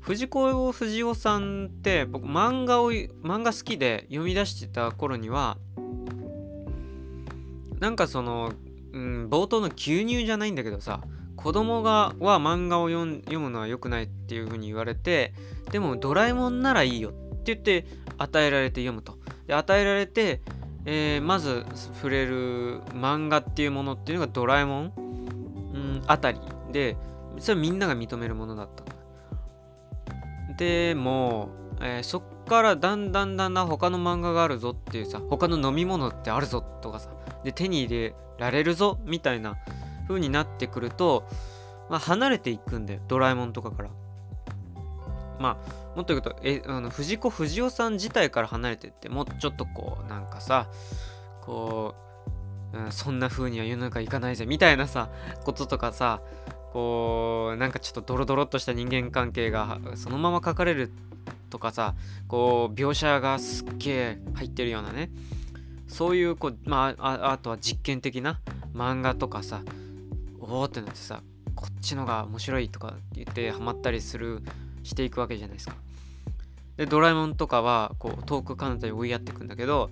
[0.00, 5.58] 藤子不二雄さんって僕漫画を漫画好きで読み出してた頃には
[7.80, 8.52] なんかその、
[8.92, 11.02] うん、冒頭の牛乳じゃないんだけどさ
[11.36, 15.34] 子供がは漫画を読むのは良くないっていう風に言われて
[15.70, 20.42] でもドラえもんならいいよって言って与えられて読むとで与えられて、
[20.84, 26.40] えー、まず触れる漫画っていうものっていうのがドラえもん、うん、あたり。
[26.72, 26.96] で
[27.38, 28.84] それはみんなが認めるものだった。
[30.56, 37.10] でも、えー、そっからだんだんだんだん他の漫画があるぞっていうさ他の飲み物ってあるぞとかさ
[37.44, 39.56] で手に入れられるぞみたいな
[40.08, 41.28] 風になってくると、
[41.88, 43.00] まあ、離れていくんだよ。
[43.06, 43.90] ドラえもんとかから。
[45.38, 45.56] まあ
[45.98, 50.68] もっと言うとえあの藤子不二雄さん自体から離れてってもうちょっとこうなんかさ
[51.40, 51.96] こ
[52.72, 55.10] う、うん、そんな風には世の中いかないぜみたいなさ
[55.44, 56.20] こととかさ
[56.72, 60.92] こうなんかちょっとドロドロっとした人間関係がそのまま書かれる
[61.50, 61.96] とかさ
[62.28, 65.10] こう描写がすっげえ入ってるようなね
[65.88, 68.38] そういうこうまああとは実験的な
[68.72, 69.62] 漫画とかさ
[70.38, 71.24] おおってなってさ
[71.56, 74.44] こっちのが面白いとか言ってハマったりする
[74.84, 75.74] していくわけじゃないですか。
[76.78, 79.90] でドラえもんとかはこう遠く彼方に追いやっていくんだけど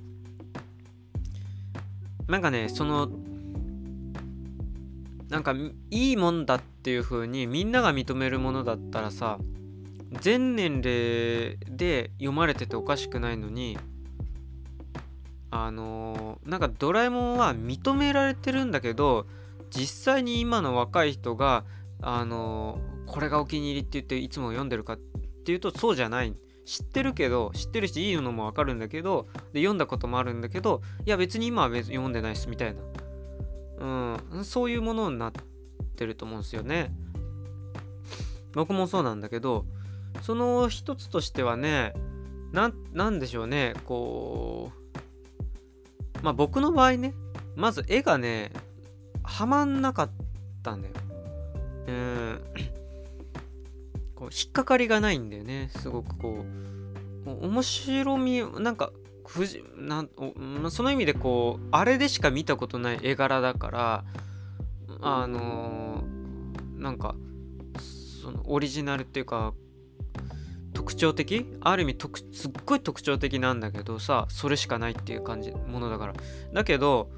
[2.29, 3.11] なんかねその
[5.29, 5.55] なんか
[5.90, 9.38] いいもんだっていう風にみんなが認めるものだったらさ
[10.20, 13.77] 全年齢で読まれてておかしくないのに
[15.51, 19.27] あのー、なんかドラえもんは認められてるんだけど
[19.70, 21.64] 実際に今の若い人が
[22.01, 24.99] あのー、これがお気に入りって言っていつも読んでるかっ
[25.44, 26.37] ていうとそうじゃない。
[26.67, 32.81] 知ってるけど知ってるしいいのもわかるんだけどで読んだこともあるんだけどいや別に今は別読んでないっすみたいな
[33.79, 35.33] うん、そういうものになっ
[35.97, 36.93] てると思うんですよね。
[38.53, 39.67] 僕もそうなんだけど
[40.23, 41.93] その一つとしてはね
[42.53, 42.71] な
[43.11, 44.73] んでしょうねこ
[46.23, 47.15] うまあ僕の場合ね
[47.55, 48.51] まず絵がね
[49.23, 50.11] はまんなかっ
[50.63, 50.95] たんだよ。
[51.89, 52.41] うん
[54.33, 55.71] 引っかかりがないんだよね。
[55.79, 56.67] すごくこう。
[57.27, 58.93] 面白みなんか
[59.27, 60.11] ふじなん
[60.71, 64.05] その意味でこうあれでしか見たことない絵柄だから
[65.01, 67.17] あのー、なんか
[68.23, 69.55] そのオリジナルっていうか
[70.73, 71.47] 特徴的？
[71.61, 71.97] ある意味
[72.33, 76.15] すっごい特徴的なんだけどさそれしかないっていう感じものだから。
[76.53, 77.11] だけど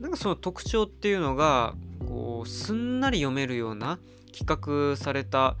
[0.00, 1.74] なんかその特徴っていうのが
[2.06, 3.98] こうすんなり読めるような
[4.36, 5.56] 企画された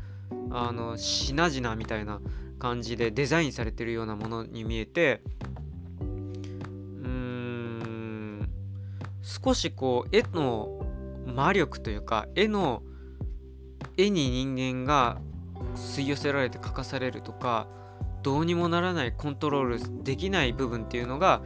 [0.50, 2.20] あの品々みたいな
[2.58, 5.22] 感じでデザインされてるようなものに見えて
[6.00, 8.48] うーん
[9.22, 10.86] 少しこう絵の
[11.26, 12.82] 魔力というか絵の
[13.96, 15.18] 絵に人間が
[15.74, 17.66] 吸い寄せられて描かされるとか
[18.22, 21.42] どうにもならないコントロールできない部分っていうのが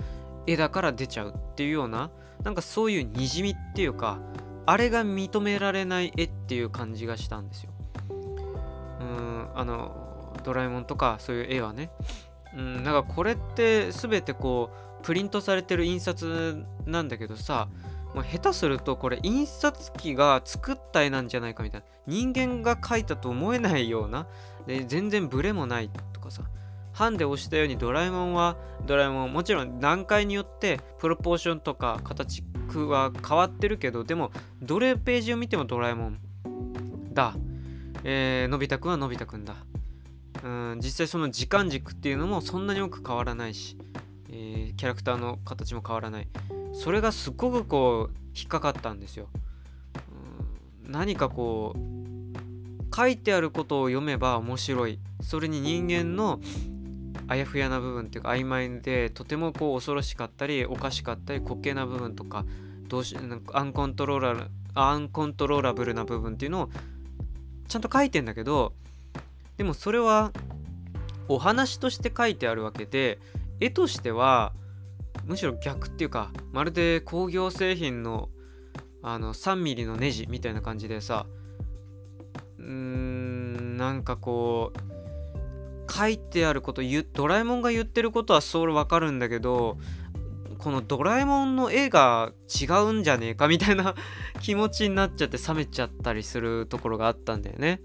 [0.46, 2.11] 絵だから出ちゃうっていうような
[2.42, 4.20] なんかそういうにじみっていうか
[4.66, 7.70] あれが認められない絵っていう感じがしたんですよ。
[9.07, 11.90] うんあのドラえもんとかそういう絵はね。
[12.57, 17.69] うん、だかこれって全てこうプリントされてる印刷なんだけどさ
[18.14, 21.87] もう下手するとこれ印刷機が作った絵なんじゃないかみたいな。
[22.07, 24.27] 人間が描いたと思えないような。
[24.66, 26.42] で全然ブレもないとかさ。
[26.92, 32.42] ハンで押したようにドラえもんはドラえもんもちろん段階によってプロポーションとか形
[32.75, 34.31] は変わってるけどでも
[34.62, 36.19] どれページを見てもドラえもん
[37.12, 37.35] だ、
[38.09, 39.57] えー、のび太くんはのび太くんだ。
[40.45, 43.77] うん実際その時間軸っていうのもそんなに多く変わらないし、
[44.31, 46.29] えー、キャラクターの形も変わらない。
[46.73, 49.29] それがすっごくこう引っかかったんですよ、
[50.85, 55.01] うん、何かこう書いてあることを読めば面白い。
[55.21, 56.38] それに人間の
[57.27, 62.45] あやふやな部分っていうか曖昧でとてもこう恐ろしかったりおかしかったり滑稽な部分とか
[62.87, 66.71] どうしなんかアンコントローラアンコントローラブルな部分っていうのを
[67.68, 68.72] ちゃんと書いてんだけど
[69.57, 70.33] でもそれは
[71.29, 73.18] お話として書いてあるわけで
[73.61, 74.52] 絵としては
[75.24, 78.29] むしろ逆っていうかまるで工業製品の
[79.02, 81.26] あの 3mm のネジみたいな感じでさ
[82.59, 89.79] うーんなんかこう書いてあることドラえもんが言ってることはそうわかるんだけど
[90.59, 93.95] このドラえもんの絵が違うんじゃねえかみたいな
[94.40, 97.81] 気持ちになっちゃって冷めちゃったりするところがあったんだよね。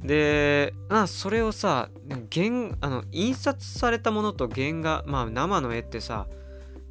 [0.00, 1.88] で、あそれをさ、
[2.32, 6.26] 原あの印刷されたものと原画、まあ生の絵ってさ、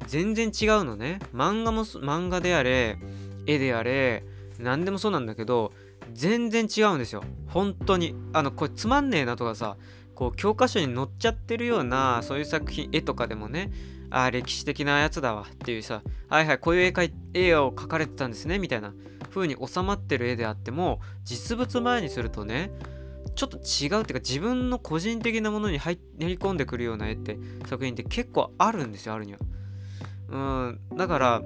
[0.06, 1.20] 全然違うのね。
[1.34, 2.98] 漫画も、漫画であれ、
[3.46, 4.24] 絵であれ、
[4.58, 5.72] 何でもそうなんだけど、
[6.12, 7.22] 全然違うんですよ。
[7.48, 8.14] 本当に。
[8.32, 9.76] あの、これつまんねえなとかさ、
[10.14, 13.70] こう教科書に載っちゃってるような、そういう作品、絵とかでもね、
[14.12, 16.92] ああ、歴史的なやつだわっていうさ、はいはい、こういう
[17.34, 18.92] 絵絵を描かれてたんですね、みたいな
[19.30, 22.70] 風に収まってる絵であっても、実物前にするとね、
[23.34, 29.38] ちょっと違うっていうか自分の個人的なものに入り込んでくるような絵って作品って結構あるんですよあるには。
[30.28, 31.42] うんだから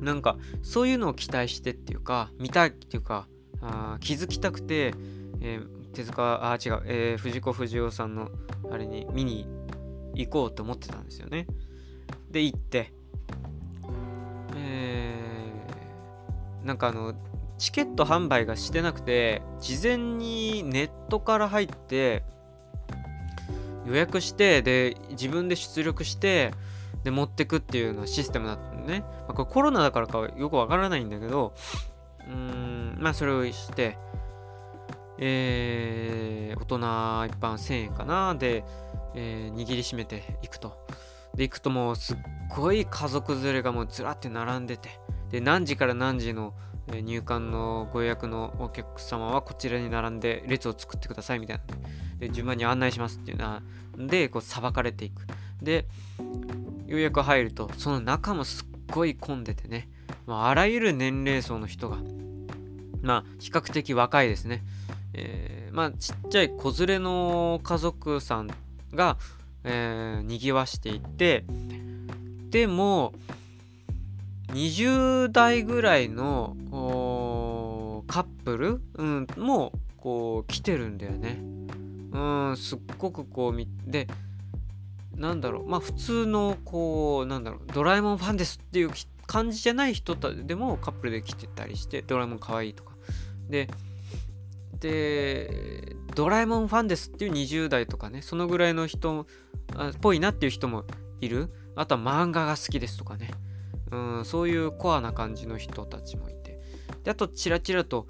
[0.00, 3.28] なんかそういうのを期待してっていうか見たいっていうか
[3.60, 4.94] あ気づきたくて、
[5.40, 8.30] えー、手塚あ違う、えー、藤子不二雄さんの
[8.70, 9.46] あれに見に
[10.14, 11.46] 行こうと思ってたんですよね。
[12.30, 12.92] で行って
[14.56, 17.14] えー、なんかあの
[17.58, 22.22] チケット販売がしてなくて事前にネットから入って
[23.86, 26.52] 予約してで自分で出力して
[27.04, 31.54] で持ってくっていうようなシステムだったのね、まあ、これコロナだからかよくわからないんだけど
[32.26, 33.98] うーんまあそれをして
[35.22, 36.78] えー、大人
[37.34, 38.34] 一般1000円かな。
[38.34, 38.64] で、
[39.14, 40.86] えー、握りしめていくと。
[41.34, 42.16] で行くともうすっ
[42.50, 44.90] ごい家族連れがもうずらって並んでて。
[45.30, 46.54] で何時から何時の
[46.88, 51.62] 入館のご予約のお客様はこちらに並んで列を作ってくださいみたいな。
[52.18, 53.36] で順番に案内しますっていう。
[53.38, 53.62] な
[53.96, 55.26] でこう裁かれていく。
[55.62, 55.86] で
[56.86, 59.88] ようやく入るとその中もすっごい混んでてね、
[60.26, 61.98] まあ、あらゆる年齢層の人が
[63.02, 64.64] まあ比較的若いですね、
[65.14, 68.50] えー、まあちっちゃい子連れの家族さん
[68.92, 69.16] が、
[69.64, 71.44] えー、にぎわしていて
[72.50, 73.12] でも
[74.48, 76.56] 20代ぐらいの
[78.06, 81.38] カップル、うん、もこう来てるんだよね。
[82.12, 82.18] う
[82.52, 84.08] ん、すっごくこう見で
[85.14, 85.68] なんだろう。
[85.68, 87.60] まあ普通のこうなんだろう。
[87.72, 88.90] ドラえもんファンですっていう
[89.26, 92.94] 感じじゃない人でもカップルで来てたりしてドラえもんかわいいとか。
[93.48, 93.68] で
[94.80, 99.26] でドラえもんファンですっていう20代とかねそのぐらいの人っ
[100.00, 100.84] ぽいなっていう人も
[101.20, 101.50] いる。
[101.76, 103.30] あとは漫画が好きですとかね。
[103.90, 106.60] うん、そういうコアな感じの人たちもいて。
[107.04, 108.06] であとチラチラと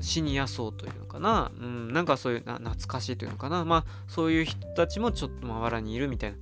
[0.00, 3.64] シニア層というのかな、うん、なんかそういうな懐かしいというのかな。
[3.64, 6.38] まあそういう人たちもちょっとまばらにいるみたいな。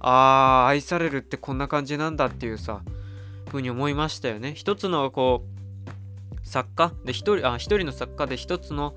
[0.00, 2.82] あー愛されるってこんな感じなんだっていうさ
[3.50, 4.54] ふうに思いましたよね。
[4.54, 5.57] 一つのこう
[6.48, 8.94] 作家で一人あ一人の作家で一つの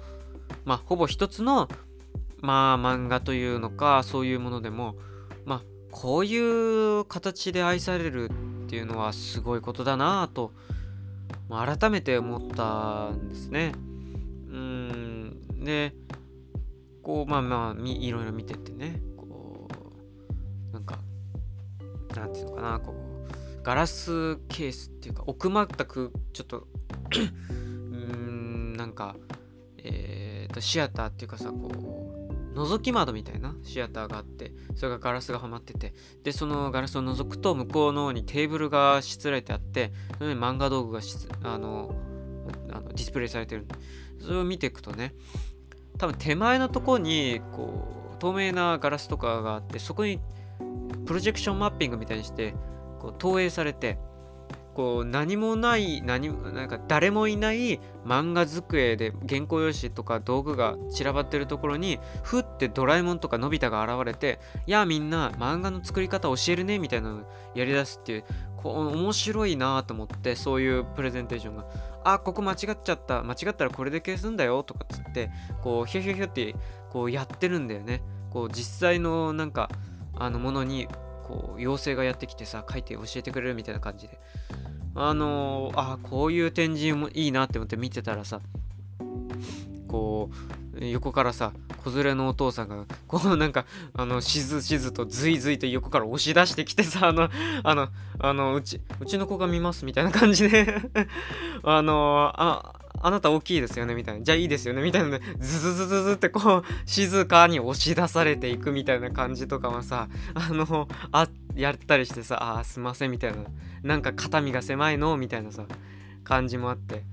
[0.65, 1.67] まあほぼ一つの
[2.41, 4.95] まあ漫画というのかそういうものでも
[5.45, 8.29] まあこういう形で愛される
[8.65, 10.53] っていうのはすごいことだなぁと、
[11.49, 13.73] まあ、改めて思ったんですね。
[14.49, 15.63] うん。
[15.63, 15.93] で、
[17.03, 19.67] こう、まあまあ、いろいろ見ててね、こ
[20.71, 20.99] う、なんか、
[22.15, 26.67] なんていうのかな、こう、ガラスケースっていうか、奥まったく、ちょっと
[27.19, 29.15] うーん、なんか、
[29.77, 32.11] え、ー、と、シアターっていうかさ、こう、
[32.55, 35.93] 覗き窓みたいなシアターがあってそれがガラスがはまってて
[36.23, 40.99] でそのガラスを覗くと向こうの方にテーブルがしつらえてあってそれに漫画道具が
[41.43, 41.95] あの
[42.69, 43.63] あのディスプレイされてる。
[43.63, 43.75] んで
[44.19, 45.13] それを見ていくとね
[45.97, 50.19] 多分手前のとこにこう透明なガラスとかがあってそこに
[51.05, 52.53] プロジェクションマッピングみたいにして
[52.99, 53.97] こう投影されて
[54.73, 68.23] こう何もない何なんか誰もいない漫画机で原稿用紙とか道具が散らばってるところにふってドラえもんとかのび太が現れて「いやみんな漫画の作り方教えるね」みたいなのやりだすっていう
[68.55, 71.65] こう面白いなと思ってそういうプレゼンテーションが
[72.05, 76.55] 「あここ間違っちゃった間違ったらこれで消すんだよ」とかっつってこうヒュヒュヒュって
[76.89, 78.01] こうやってるんだよね。
[78.31, 79.69] こう実際のなんか
[80.15, 80.87] あのものに
[81.31, 84.19] こう妖精がやってきてさ書いて教えてくれるみたいな感じで。
[84.93, 88.41] あのー、あこういう展示もいいなって思って見てたらさ
[89.87, 90.29] こ
[90.77, 97.29] う横からさ子連れのお父さんがこうなんかあのしずしずとずいずいと横から押し出してきてさあの
[97.63, 97.87] あの
[98.19, 100.81] あのうちうちの子が見ますみたいな感じで。
[101.63, 104.23] あのああなた大きいですよねみたいな。
[104.23, 113.37] じゃあいいですよねみたいなねズズズズズってこう、静かに押し出されていくみたいな感じとかはさ、あの、あ、やったりしてさ、あ、すいませんみたいな。
[113.83, 115.17] なんか肩身が狭いの？
[115.17, 115.65] みたいなさ、
[116.23, 117.03] 感じもあって。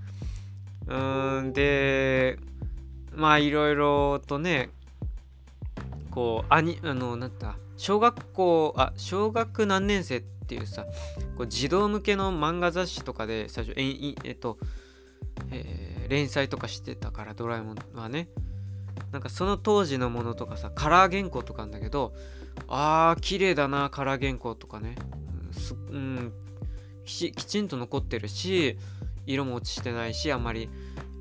[0.86, 2.38] うーん、で、
[3.14, 4.70] まあいろいろとね、
[6.10, 10.84] こう、あに、あの、なんだ、小学校、あ、小学何年生っていうさ、
[11.36, 14.58] こう児童向けの漫画雑誌とかで最初、ええっと、
[15.50, 18.28] えー、連載とかしてたからドラえもんはね。
[19.12, 22.12] なんかその当時のものとかさカラー原稿とかんだけど
[22.66, 24.96] あー綺麗だなカラー原稿とかね、
[25.90, 26.32] うん、
[27.04, 28.76] きちんと残ってるし
[29.26, 30.68] 色も落ちてないしあんまり、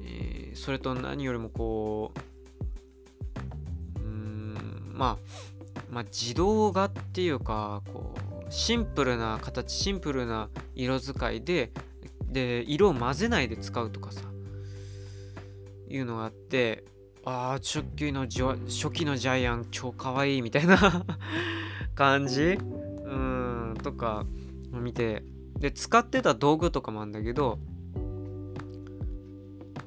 [0.03, 2.11] えー、それと何よりもこ
[3.95, 11.71] ううんまあまあ自動画っていうかこうシンプルな形シンプルな色使いで
[12.29, 14.21] で色を混ぜないで使うとかさ
[15.89, 16.83] いうのがあって
[17.23, 21.05] ああ初期の初期のジャイアン超かわいいみたいな
[21.95, 22.57] 感じ？
[23.05, 24.25] うんとか
[24.71, 25.23] 見て。
[25.59, 27.59] で使ってた道具とかもあるんだけど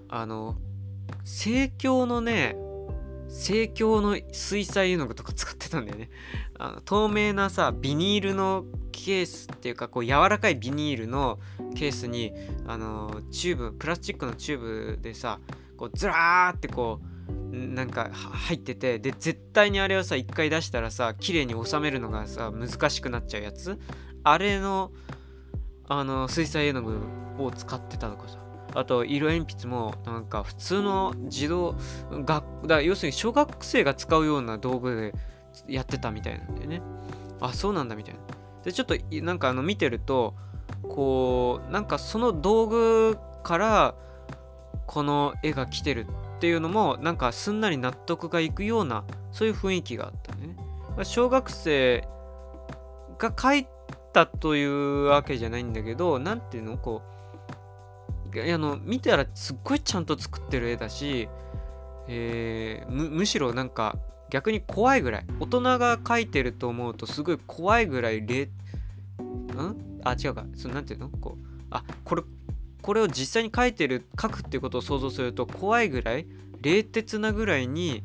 [0.09, 0.57] あの
[1.25, 2.57] 生協のね
[3.29, 6.11] 生協の水彩絵の具とか使ってたんだよね。
[6.59, 8.65] あの透明なさビニールの
[9.03, 11.39] ケースっていうかこう柔らかいビニールの
[11.75, 12.33] ケースに
[12.67, 15.41] あのチューブプラスチックのチューブでさ
[15.77, 23.79] こうずらーってこうなんか入っててで絶対にあれをさ一回出したらさ綺麗に収めるのがさ難しくなっちゃうやつ。
[24.23, 24.93] あれの
[25.89, 27.01] あの水彩絵の具
[27.39, 28.39] を使ってたとかさ
[28.75, 31.75] あと色鉛筆もなんか普通の自動
[32.11, 35.13] 学だ要するに小学生が使うような道具
[35.67, 36.83] でやってたみたいなんだよね。
[37.41, 38.21] あそうなんだみたいな。
[38.65, 40.35] でちょっとなんかあの見てると
[40.83, 43.95] こうなんかその道具から
[44.87, 46.07] この絵が来てる
[46.37, 50.57] っていうのもなんかすんなり納得がいくようなそういう雰囲気があったね。
[51.05, 52.07] 小学生
[53.19, 53.67] が描い
[54.13, 57.03] たというわけじゃないんだけど何ていうのこ
[58.35, 61.29] うあの見たらすっごいちゃんと作ってる絵だし、
[62.09, 63.97] えー、むしろなんか
[64.31, 65.27] 逆に怖いぐらい。
[65.39, 68.51] 大人が描いてると思うとすごい怖いぐらいれん？
[70.05, 70.47] あ違うか。
[70.57, 71.09] そなんていうの？
[71.09, 72.23] こうあこれ
[72.83, 76.27] これを実際に描いてる描くっていうことを想像すると怖いぐらい
[76.63, 78.03] 冷徹なぐらいに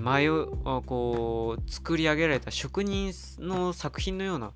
[0.00, 4.52] 前をこう作り上げられた職人の作品のような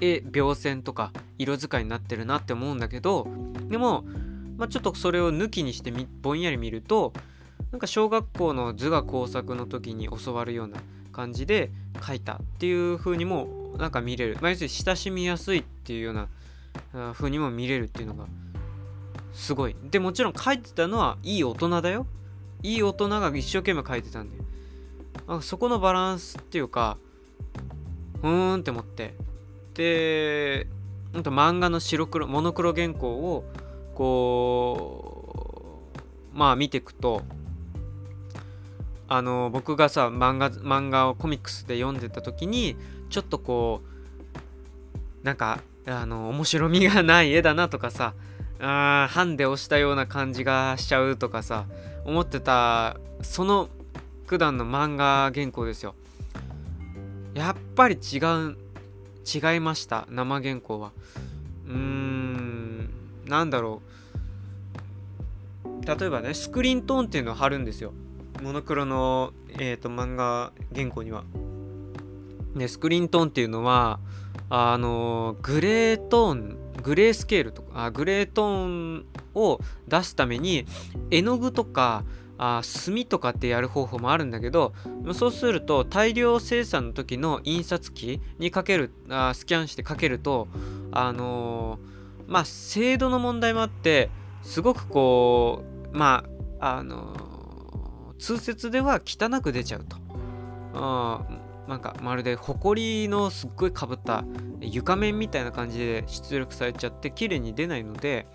[0.00, 3.28] 絵描線とか色使いになってるなって思うんだけど
[3.68, 4.04] でも、
[4.56, 7.12] まあ、ちょっとそれを抜きにしてぼんやり見ると
[7.72, 10.78] なんか小学校の図画工作の時に教わるような
[11.12, 11.70] 感じで
[12.06, 16.28] 書いたっていう風にもなんか見れる、まあ、要するに親しみやすいっていうような
[17.12, 18.26] 風にも見れるっていうのが
[19.32, 19.76] すごい。
[19.90, 22.06] でもちろん書いてたのはいい大人だよ。
[22.62, 24.36] いい大人が一生懸命書いてたんで
[25.28, 26.96] あそこのバランスっていうか
[28.22, 29.14] うーんって思って。
[29.74, 30.66] で
[31.12, 33.44] ほんと漫画の白黒モノクロ原稿を
[33.94, 35.90] こ
[36.34, 37.22] うまあ見ていくと
[39.08, 42.76] あの僕がさ漫画漫画をコミックスで読んでた時に
[43.08, 43.80] ちょっとこ
[45.22, 48.14] うなんかあの面白みがない絵だなとかさ
[48.60, 51.66] あハンデをしたような感じがしちゃうとかさ
[52.04, 53.68] 思ってたその
[54.26, 55.94] 普段の漫画原稿ですよ。
[57.34, 58.56] やっぱり違う
[59.24, 60.06] 違いました？
[60.10, 60.90] 生原稿は。
[61.68, 62.90] うーん
[63.26, 63.82] なんだろ
[65.64, 65.86] う。
[65.86, 67.92] 例えばねスクリーントーンっていうのを貼るんですよ。
[68.42, 71.24] モノクロの、えーと、漫画原稿には。
[72.54, 74.00] でスクリーントーンっていうのは
[74.48, 78.66] あのグレートーングレースケールとかあグレートー
[78.98, 80.64] ンを出すために
[81.10, 82.04] 絵の具とか
[82.38, 84.72] あ墨とかってやる方法もあるんだけど
[85.14, 90.48] そうすると大量生産の時の印刷機にかけるあスキャンしてかけると
[90.92, 94.10] あのー、まあ精度の問題もあって
[94.42, 96.24] すごくこうま
[96.60, 97.35] ああのー、
[98.18, 99.96] 通説では汚く出ちゃうと。
[100.74, 101.24] あ
[101.68, 104.24] なんかまるで埃のすっごいかぶった
[104.60, 108.26] 床面みたいな感じで出力されちゃって綺麗に出ないので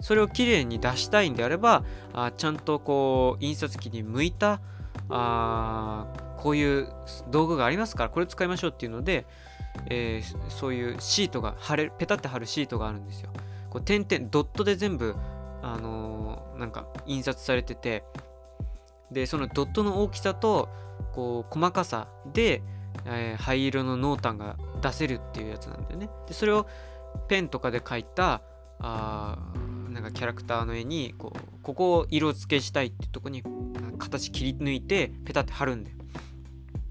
[0.00, 4.60] それをきれいに出したいんであればあちゃんとこう印刷機に向いた
[5.08, 6.06] あ
[6.36, 6.88] こういう
[7.30, 9.26] 道具がありますからこれ使いましょうっていうので、
[9.88, 13.30] えー、そういうシートが貼れペタって貼るシートがあるんですよ。
[13.70, 15.14] こう点々ドットで全部、
[15.62, 18.04] あのー、なんか印刷されてて
[19.10, 20.68] でそのドットの大きさと
[21.12, 22.62] こう細かさで、
[23.04, 26.10] えー、灰色の濃淡が出せるっていうやつなんだよね。
[26.26, 26.66] でそれを
[27.28, 28.42] ペンとかで描いた
[28.78, 29.38] あ
[29.90, 33.42] なんかキャラクターの絵にこうここを色付けしたいっていうとこに
[33.98, 35.96] 形切り抜いてペタって貼るんだよ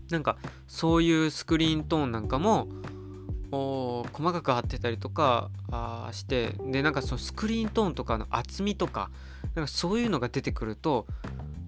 [0.09, 0.37] なんか
[0.67, 2.67] そういうスクリーントーンなんかも
[3.51, 4.03] 細
[4.33, 9.11] かく貼ってたりとかあしてでなんかそのスクリーントーンとかの厚みとか
[9.53, 11.05] なんかそういうのが出てくると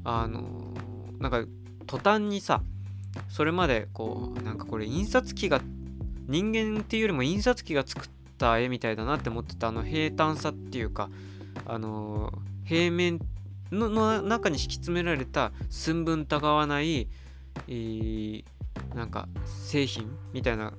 [0.10, 0.74] あの、
[1.20, 1.44] なんか
[1.86, 2.62] 途端にさ
[3.30, 5.62] それまでこうなんかこれ印刷機が
[6.28, 11.10] 人間っていうよりも印刷機が作った絵みたいだなって思ってたあの平坦さっていうか
[11.66, 12.32] あの
[12.66, 13.20] 平面
[13.72, 17.08] の中に敷き詰められた寸分たがわない、
[17.68, 18.44] えー、
[18.94, 20.74] なんか製品みたいな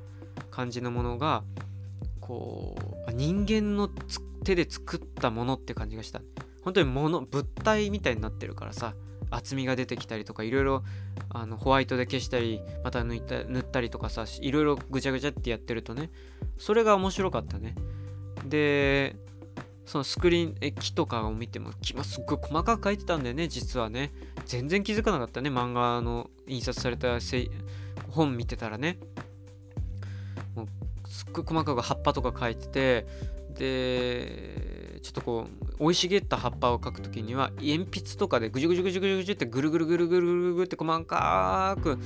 [0.51, 1.43] 感じのものが
[2.21, 2.77] こ
[3.09, 3.89] う人間の
[4.45, 6.21] 手で作ったものって感じがした。
[6.63, 8.95] 本当に物物体みたいになってるからさ。
[9.31, 10.83] 厚みが出てきたりとかいろいろ
[11.31, 16.11] あのホワイトで消したりまた塗った塗ったりとかさいろいろぐちゃぐちゃってやってるとね
[16.59, 17.75] それが面白かったね。
[18.45, 19.17] で
[19.87, 24.13] そのスクリーンえ木とかを見ても木もすっごい細かく描いてたんだよね実はね。
[24.45, 27.19] 全然気づかなかったね漫画の印刷された
[28.11, 28.99] 本見てたらね。
[30.55, 33.07] もうすっごい細かく葉っぱとか描いてて
[33.55, 34.78] で
[35.09, 35.47] ちょっとこ
[35.79, 41.99] う生い茂った葉っぱを描くときには鉛筆とかでぐじゅぐじゅぐじゅぐじゅぐじゅってぐるぐるぐるぐるぐるぐるって細かく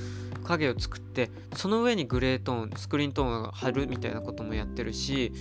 [0.45, 5.33] 影を作ってその上にグレートーンスクリーントーンを貼るみたいなこともやってるし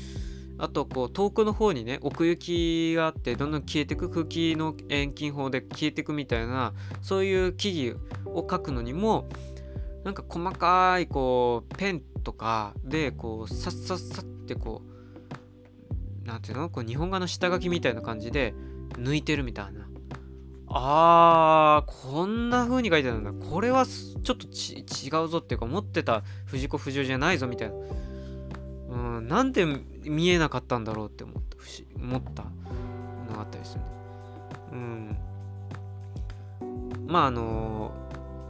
[0.58, 9.28] あとこう遠くの方にね奥行きがあってどんどん消えてく空気の遠近法で消えてくみたいなそういう木々を描くのにも
[10.02, 14.91] なんか細かいこうペンとかでこうさっさっさってこう
[16.24, 16.70] なんていうの？
[16.70, 18.54] こう日本画の下書きみたいな感じで
[18.92, 19.88] 抜いてるみたいな。
[20.68, 23.32] あー、こんな風に書いてあるんだ。
[23.32, 27.74] これはちょっと違うぞっていうか、思ってた藤子不二雄じゃないぞみたいな。
[29.16, 29.66] うん、なんで
[30.04, 31.56] 見えなかったんだろうって思った、
[31.96, 32.44] 思った
[33.28, 33.86] のがあったりするね。
[34.72, 35.16] うん。
[37.06, 37.92] まああの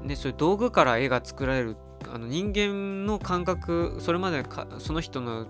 [0.05, 1.77] ね、そういう道具から絵が作られる
[2.13, 5.47] あの人間の感覚それまでかその人の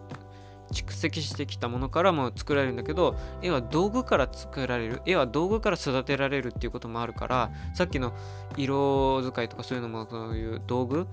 [0.72, 5.02] 蓄積してきたものからも作られるんだけど絵は道具から作られる。
[5.06, 8.12] 絵は道具から育てられるっていうこともあるからさっきの
[8.56, 11.06] 色使いとかそういうのもそういう道具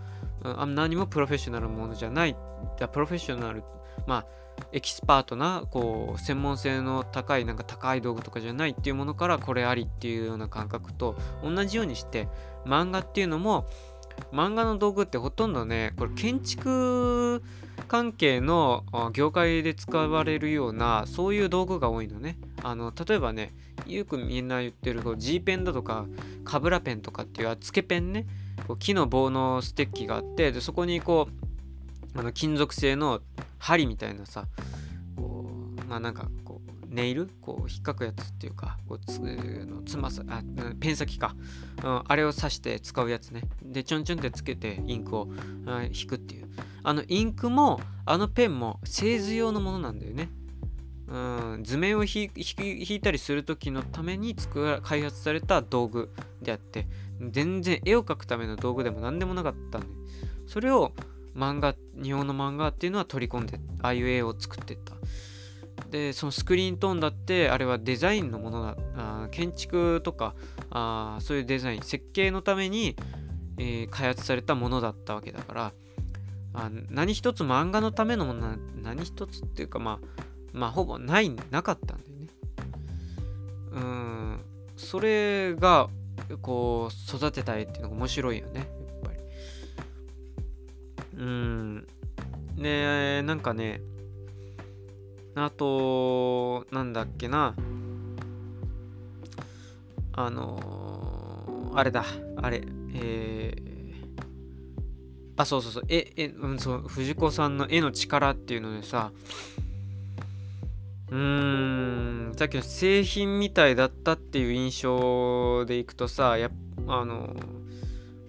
[0.43, 2.35] あ何もプロフェッショナルものじゃない。
[2.91, 3.63] プロフェッショナル
[4.07, 4.25] まあ
[4.71, 12.27] エキスパートなこう専門性の高いなんか高い道具とかじゃないっていうものからこれありっていうような感覚と同じようにして
[12.65, 13.65] 漫画っていうのも
[14.33, 17.41] 漫画の道具ってほとんどねこれ建築
[17.87, 22.37] 関係の業界で使われるようなそういう道具が多いのね。
[22.61, 23.53] あの例えばね
[23.87, 26.05] よくみんな言ってる G ペンだとか
[26.43, 28.25] カブラペンとかっていうつけペンね。
[28.67, 31.27] こう木の棒のステッキがあってでそこにこ
[32.15, 33.21] うあの金属製の
[33.57, 34.47] 針みたいなさ
[35.15, 35.45] こ
[35.77, 36.29] うまあなんか
[36.89, 40.41] ネイルこう引っかくやつっていうかこうつのつまさあ
[40.79, 41.35] ペン先か、
[41.83, 43.43] うん、あれを刺して使うやつね。
[43.63, 46.49] でちょんちょんってつけてインクを、うん、引くっていう。
[46.83, 50.29] あのインクもあのペンも製図用のものなんだよね。
[51.07, 51.17] う
[51.57, 56.11] ん図面を引いたりする時のために作ら開発された道具
[56.41, 56.87] であって
[57.19, 59.87] 全然絵を描くための道具でも何でもなかったんで
[60.45, 60.93] それを
[61.35, 64.93] 漫画日本の漫画っていうのは取り込んでああいう絵を作ってった。
[65.89, 70.35] でそのスクリーントーンだってあれはデザインのものだあ建築とか
[70.69, 72.95] あそういうデザイン設計のために、
[73.57, 75.73] えー、開発されたものだったわけだから
[76.53, 80.23] あ何一つ漫画のためのもの何一つっていうかまあ
[80.53, 82.27] まあほぼないなかったんだよね。
[83.71, 84.41] うん
[84.77, 85.89] それが
[86.41, 88.67] こう育てた絵っていうのが面白いよねやっ
[89.03, 89.17] ぱり。
[91.17, 91.87] うん。
[92.55, 93.81] ねなんかね
[95.45, 97.55] あと、なんだっけな。
[100.13, 102.05] あののあれだ。
[102.37, 102.63] あれ
[102.93, 104.21] えー、
[105.37, 105.83] あそうそうそう。
[105.87, 106.79] ええ、うん、そう。
[106.87, 109.11] 藤子さんの絵の力っていうのでさ。
[111.11, 116.51] うーんさっきの製品みたいだったっていう印象でいくとさや
[116.87, 117.35] あの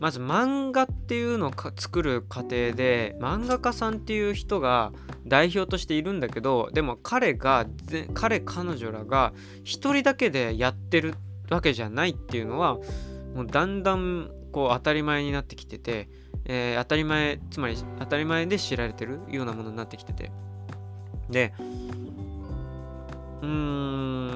[0.01, 4.93] まず漫画っていうのを作る過程で漫画家さんっていう人が
[5.27, 7.67] 代表としているんだけどでも彼が
[8.15, 11.15] 彼彼女らが一人だけでやってる
[11.51, 12.79] わけじゃないっていうのは
[13.35, 16.09] もうだんだんこう当たり前になってきてて、
[16.47, 20.33] えー、当たり前つまり当たり前で知られてるようなものになってきてて。
[21.29, 21.55] で
[23.43, 24.31] うーん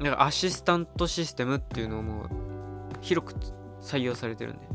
[0.00, 2.26] なんかアシスタントシステムっていうのも
[3.00, 3.34] 広く
[3.80, 4.71] 採用されてるんだよね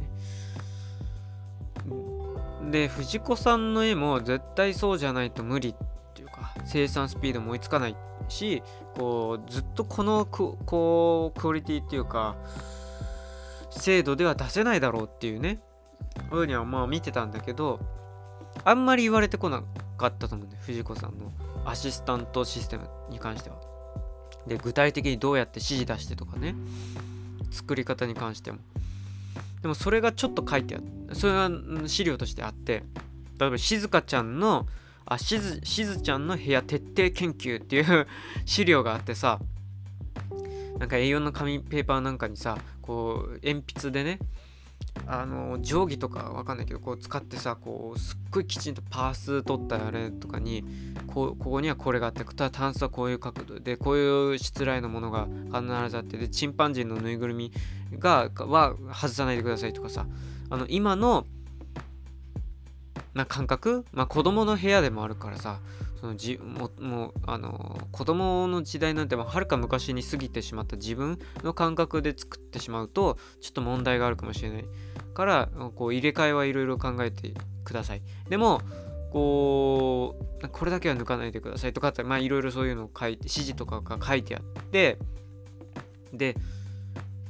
[2.72, 5.76] で藤子さんの絵も絶対そうじゃないと無理っ
[6.14, 7.96] ていうか生産スピードも追いつかない
[8.28, 8.62] し
[8.96, 12.36] こうずっとこのこうクオリティっていうか
[13.70, 15.62] 精度では出せないだろうっていうね
[16.30, 17.80] ふうにはまあ見てたんだけど
[18.64, 19.64] あんまり言われてこな
[19.98, 21.32] かったと思うんだよ藤子さんの
[21.66, 23.58] アシスタントシステムに関しては。
[24.48, 26.56] で具体的にどうやって指示出してとかね
[27.52, 28.60] 作り方に関しても。
[29.62, 30.84] でもそれがちょっと書いてある
[31.16, 31.50] それは
[31.88, 32.84] 資料としてあって
[33.40, 34.68] 例えば静香ちゃんの
[35.06, 38.08] あしずしずちゃんの部屋徹底研究っていう
[38.46, 39.40] 資料があってさ
[40.80, 44.20] なんか A4 の紙ペーパーなんかにさこう鉛筆でね
[45.06, 50.64] あの定規とかわかんないけどこう使ってさこうすっごいきちんとパース取ったあれとかに
[51.08, 57.52] こここにはこれがあってタンスはこういう角度でこういうしつらいのものが必ずあってでチンパンジーのぬいぐるみ
[57.98, 60.08] がは外さないでくださいとかさ
[60.50, 61.26] あの今の
[63.14, 65.60] な感覚まあ子供の部屋でもあるからさ
[66.00, 74.66] そのじももうあの子供の時代なんてはるか昔に過ぎてしまった自分の感覚で作ってしまうとちょっと問題があるかもしれない。
[75.18, 78.04] からこう入れ替えはいろいろ考えてください。
[78.30, 78.62] でも
[79.12, 85.00] こうこれだけは抜かないでくださいとかってまあいろいろそういうのを書いて指示とかが書いてあって
[86.14, 86.36] で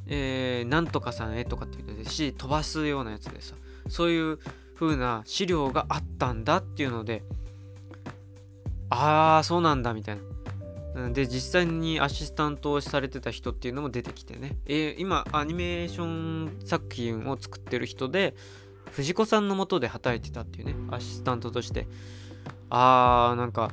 [0.05, 3.55] えー、なんとかさんへとかっていうのでし飛ばすようなやつでさ
[3.87, 4.39] そういう
[4.75, 7.23] 風な資料があったんだっていうので
[8.89, 10.21] ああそうなんだみたいな。
[11.13, 18.35] で実際にアシスタントをされてた人っていうのも出てきてね、えー、今アニメーション作品を作ってる人で
[18.91, 21.87] 藤子さんのもとで働いてたっていうねアシスタントとして。
[22.69, 23.71] あーなんか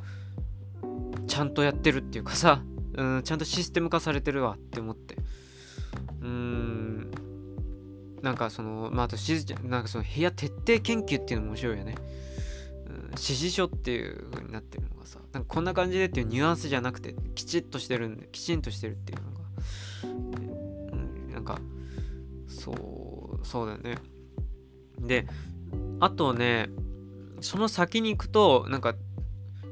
[1.26, 2.62] ちゃんとやってるっていうかさ、
[2.94, 5.16] うん、ちゃんとシステム化されてるわって思って。
[6.20, 7.10] うーん
[8.22, 11.94] なんかそのまああとしずちゃんなんかその部屋徹底研究っていうのも面白いよね。
[13.14, 19.40] 指示書っていう風になってるのがさなんかこんな感じでっていうニュアンスじゃなくてきちっとしてるんできちんとしてるっていうのが、
[20.92, 21.58] うん、なんか
[22.48, 22.72] そ
[23.42, 23.98] うそうだよね。
[24.98, 25.26] で
[26.00, 26.68] あとね
[27.40, 28.94] その先に行くとなんか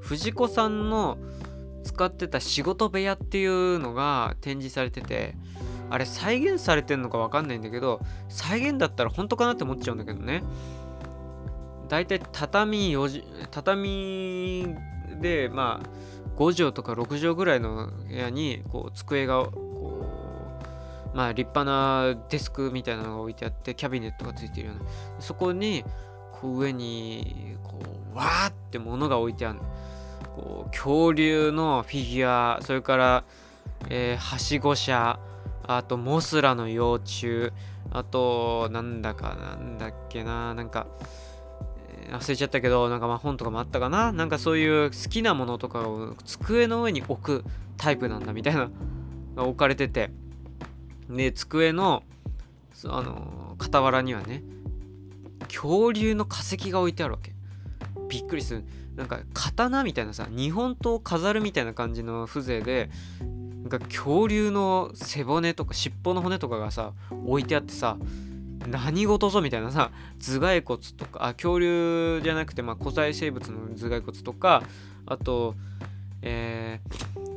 [0.00, 1.16] 藤子さんの
[1.84, 5.34] 使ってた仕事部屋っていうのが展示されてて
[5.90, 10.42] あれ再現されてんのか分かんないんだけど再現だったら本当かなって思っちゃうんだけどね。
[11.92, 14.66] 大体畳4畳
[15.20, 20.06] でまあ5畳とか6畳ぐらいの部屋にこう机がこ
[21.12, 24.90] うまあ立派なデスクみたいなのが置いてあってキャビネットがついてるような。
[25.20, 25.84] そこに
[26.32, 27.78] こう上にこ
[28.14, 29.58] うわーって物が置いてある。
[30.34, 33.24] こう恐竜のフィギュアそれから、
[33.90, 35.20] えー、はしご車
[35.64, 37.52] あとモスラの幼虫
[37.90, 40.86] あとなんだかなんだっけななんか
[42.12, 47.44] 忘れちゃったけど、なんかまあ本とかもあったかななんかそういう好きなものとかを机の上に置く
[47.76, 48.70] タイプなんだみたいな
[49.36, 50.10] が置かれてて、
[51.08, 52.02] で、机の、
[52.86, 54.42] あの、傍らにはね、
[55.46, 57.32] 恐竜の化石が置いてあるわけ。
[58.08, 58.64] びっくりする。
[58.96, 62.90] なんか刀みたいなさ、日本刀を飾るみたいな感じの風情で、
[63.20, 66.92] なんか恐竜の背骨とか尻尾の骨とかがさ、
[67.24, 67.96] 置いてあってさ、
[68.68, 69.90] 何事ぞみたいなさ
[70.20, 74.62] 頭蓋骨とかあ恐竜じゃなくて、まあ、古代生物の頭蓋骨とか
[75.06, 75.54] あと
[76.22, 77.32] えー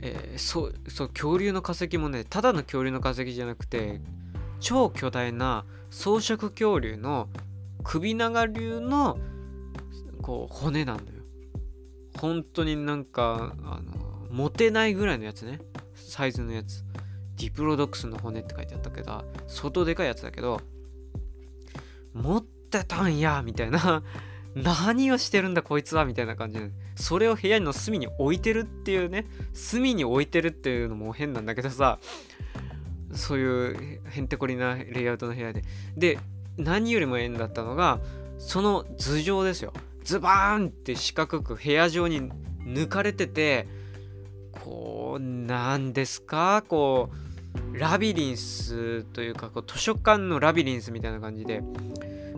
[0.00, 4.00] えー、そうそう恐竜の化石もねただの恐竜の化石じゃなくて
[4.60, 7.28] 超巨大な草食恐竜の
[7.82, 9.18] 首長竜の
[10.22, 11.18] こう骨なんだよ。
[12.18, 15.60] 本当になんかあの持てないぐらいのやつね。
[15.94, 16.84] サイズのやつ。
[17.36, 20.60] ディプロドックスの骨って書いてあったけど、相当でかいやつだけど、
[22.14, 24.02] 持ってたんやみたいな。
[24.56, 31.98] 何をしてるんだこいつはみたいな感じで、それを部屋の隅に置いてるっていうね、隅に置いてるっていうのも変なんだけどさ、
[33.12, 35.62] そういうへんてこりなレイアウトの部屋で。
[35.96, 36.18] で
[36.56, 38.00] 何よりも縁だったのが
[38.38, 39.74] その頭上ですよ。
[40.04, 42.30] ズバーンって四角く部屋上に
[42.64, 43.66] 抜かれてて
[44.52, 46.64] こうなんですか？
[46.66, 47.25] こう
[47.72, 51.62] ラビリンスというかこう図書館のラビリンスみたいな感じで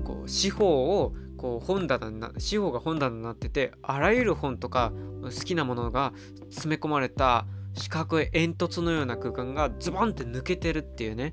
[0.05, 4.93] こう四方をこう本棚な四方が本棚になっててあらゆる本とか
[5.23, 6.13] 好きなものが
[6.51, 11.33] 詰め込まれた四角い煙突のような空間がズボンって抜けてるっていうね。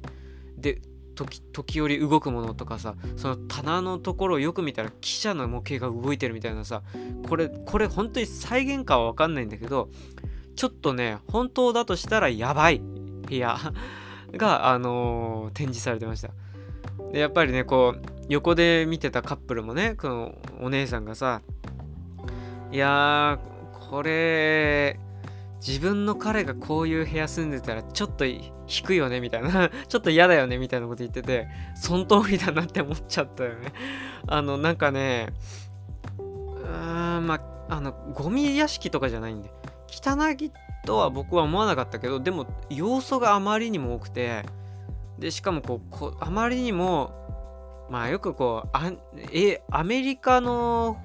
[0.57, 0.81] で
[1.15, 6.83] 時時折動くものとかさその棚のところをよく見たら記者の模型が動いてるみたいなさ
[7.29, 9.89] これこれ本当に再現かは分かんないんだけど
[10.57, 12.81] ちょっとね本当だとしたらやばい。
[13.27, 13.57] 部屋
[14.33, 16.29] が、あのー、展示されてました。
[17.11, 21.41] でやっぱりねこう横で見てたカップルもねこのお姉さんがさ
[22.71, 24.99] いやーこれ
[25.65, 28.51] 自分の彼がこういう部屋住んでたらちょっと引
[28.85, 33.73] くよねみたいな ちょっと嫌だよねみたいなこと言っててその通りだなって思っちゃったよね。
[34.27, 35.27] あのなんかね
[36.17, 37.35] うーんま
[37.69, 39.51] ああのゴミ屋敷とかじゃないんで
[39.87, 40.51] 汚い
[40.85, 44.45] とは僕は思わなかったけどでも要素があまりにも多くて
[45.19, 47.13] でしかもこうあまりにも
[47.89, 48.91] まあよくこうあ
[49.31, 50.97] えアメリカの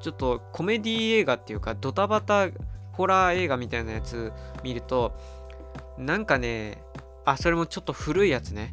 [0.00, 2.48] ちょっとコメディ映画っていうかドタバタ
[2.92, 4.32] ホラー映画みたいなやつ
[4.62, 5.16] 見ると
[5.98, 6.82] なんかね
[7.24, 8.72] あそれもちょっと古いやつね、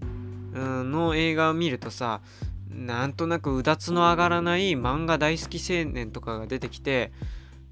[0.54, 2.22] うん、の映画を見るとさ
[2.70, 7.12] なんとなくうだつの上がらない漫画大好き青年とかが出てきて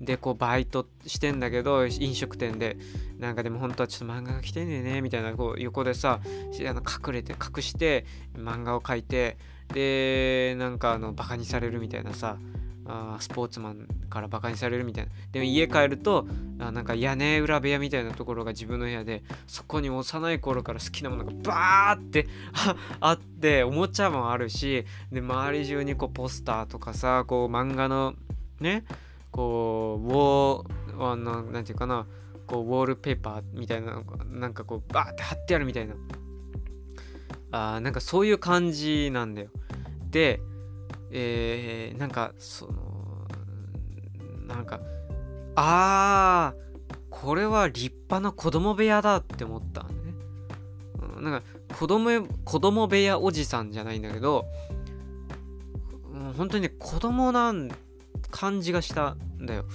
[0.01, 2.77] でこうバイトしてんだけど飲食店で。
[3.21, 8.03] なんかでも本当はちょっと漫画が来てんねんねみたいなこう横でさあの隠れて隠して
[8.35, 9.37] 漫画を描いて
[9.75, 12.37] でなんかあのバカにされるみたいなさ
[12.87, 15.11] あスポーツマンからバカにされるみたいな。
[15.31, 16.25] でも家帰ると
[16.57, 22.27] あなんか屋根裏部屋みたいなところが自分の部屋でそこに幼い頃から好きなものがバーって
[22.99, 28.15] あっておもちゃもあるしで周り中にこうポスターとかさこう漫画の
[28.59, 28.83] ね
[29.31, 32.05] こうウォーあのなんていうかな
[32.47, 35.95] こうウォールペーパーみたいななんかこうバーって貼ってあるみたいな。
[37.53, 39.49] あなんかそういう感じなんだよ。
[40.09, 40.41] で
[41.11, 43.27] えー、なんかその
[44.47, 44.79] なんか
[45.55, 49.89] あーこれは立派な子供部屋だって思ったね、
[51.17, 54.45] うん、なんか子供子供部屋おじさんじゃないんだけど、
[56.13, 57.69] うん、本当にね子供なん
[58.31, 59.65] 感じがしたんだよ。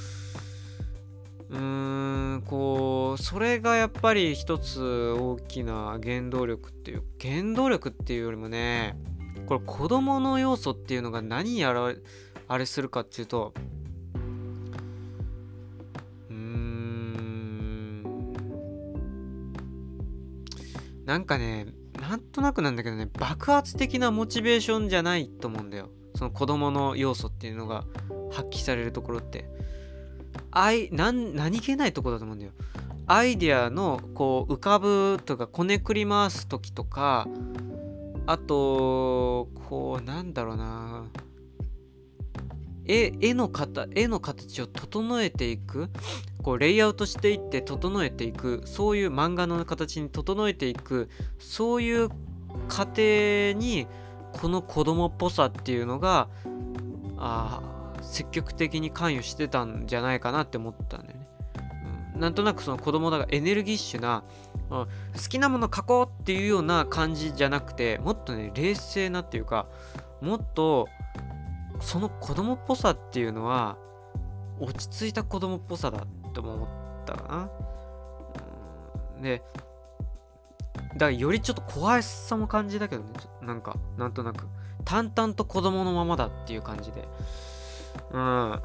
[1.48, 8.98] うーんこうそれがやっぱり一つ大きな原動力っていう原動力っていうよりもね
[9.46, 11.94] これ子供の要素っていうのが何やら
[12.48, 13.54] あれするかっていうと
[16.28, 18.02] うーん
[21.04, 21.68] なんかね
[22.00, 25.90] なんとなくなんだけどね爆発的なモチベーションじゃないと思うんだよ。
[26.16, 27.84] その子供の要素っていうのが
[28.32, 29.48] 発揮されるところって
[30.72, 32.52] い何何気ないとこだと思うんだよ。
[33.06, 37.28] アイデアのこう浮かぶとかこねくり回す時とか
[38.26, 41.04] あとこうなんだろうな。
[42.88, 45.90] 絵絵の形絵の形を整えていく。
[46.42, 48.62] こうレイアウトしていって整えていく。
[48.64, 51.08] そういう漫画の形に整えていく。
[51.38, 52.08] そういう
[52.68, 53.86] 過程に
[54.40, 56.28] この子供っぽさっていうのが
[57.18, 57.60] あ
[58.02, 61.28] 積極的に関与してたんじゃないかなって思ったんだよね。
[62.14, 64.24] うん、なんとなくその子供だからエネルギッシュな
[64.70, 64.86] うん好
[65.28, 69.66] きなもの書こうっていうような感じじゃなくてもっとね冷静なっていうか
[70.20, 70.88] もっと
[71.80, 73.76] その子供っぽさっていうのは
[74.60, 76.68] 落ち着いた子供っぽさだとも思っ
[77.06, 77.50] たかな。
[79.16, 79.42] うん、で
[80.94, 83.10] だからよりちょっと怖さも感じだけどね
[83.46, 84.46] なんかなんとなく
[84.84, 87.08] 淡々と子供のままだっていう感じで。
[88.12, 88.60] うん。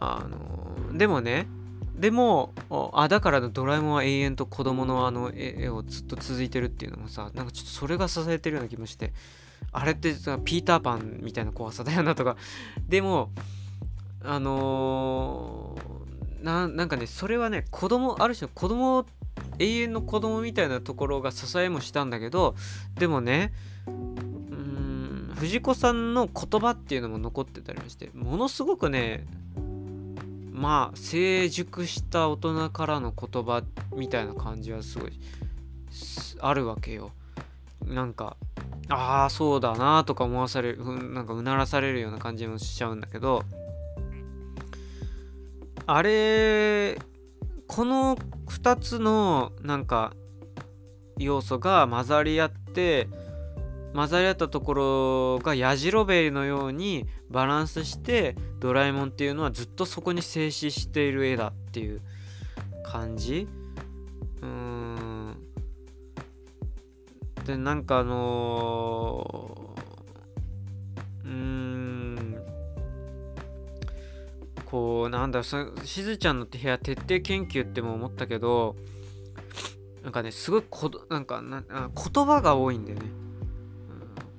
[0.00, 1.48] あのでもね
[1.94, 2.54] でも
[2.94, 9.12] あだからドラえもんは永遠と子供のあの絵をずっと続いてるっていうのもさなんかちょっとそれが支えてるような気もして
[9.72, 12.36] あれってさピーターパンみたいな怖さだよなとか。
[12.88, 13.32] でも
[14.24, 19.06] あのー、なんかねそれはね子供ある種子供
[19.58, 22.54] 永遠の子供みたいなところが支えもしたんだけど
[22.98, 23.52] でもね
[23.86, 29.26] うん藤子さんの言葉っていうのも残ってたりしてものすごくね
[30.52, 33.62] まあ成熟した大人からの言葉
[33.94, 35.12] みたいな感じはすごい
[36.40, 37.12] あるわけよ。
[37.84, 38.36] なんか
[38.88, 43.44] ああそうだなとか思わされるなんかうならされるような感じもしちゃうんだけど
[45.86, 46.98] あれ
[47.68, 48.16] この
[48.48, 50.12] 2つのなんか
[51.18, 53.08] 要素が混ざり合って
[53.94, 62.00] 混ざり合ったところがやじろべえのようにバランスしてドラえもんっていうのはずっとそこに静止している絵だっていう
[62.84, 63.46] 感じ？
[64.42, 65.36] うーん。
[67.44, 71.67] でなんかあのー、うーん。
[74.70, 78.76] こうなんだしずちゃんの部屋徹底研究っても思ったけど
[80.02, 83.06] なんかねすごいこなんかな言葉が多いんだよね、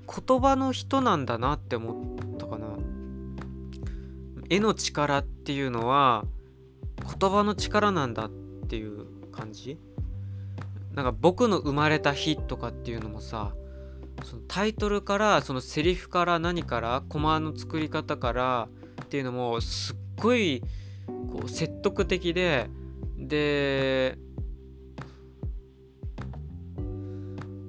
[0.07, 2.67] うん、言葉の人なんだなって思ったかな。
[4.49, 6.25] 絵の力っていうのは
[7.19, 8.29] 言葉の力なんだっ
[8.67, 9.77] ていう感じ。
[10.93, 13.53] なんか僕の生まれた日とかっていうのもさ
[14.23, 18.69] そのタイトルからそのセリフから何からコマの作り方から
[19.03, 20.61] っていうのもすっごい
[21.07, 22.69] こう説得的で
[23.17, 24.17] で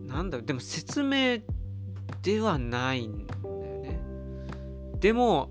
[0.06, 1.38] なんだろうでも説明
[2.22, 3.40] ではないんだよ
[3.82, 3.98] ね。
[4.98, 5.50] でも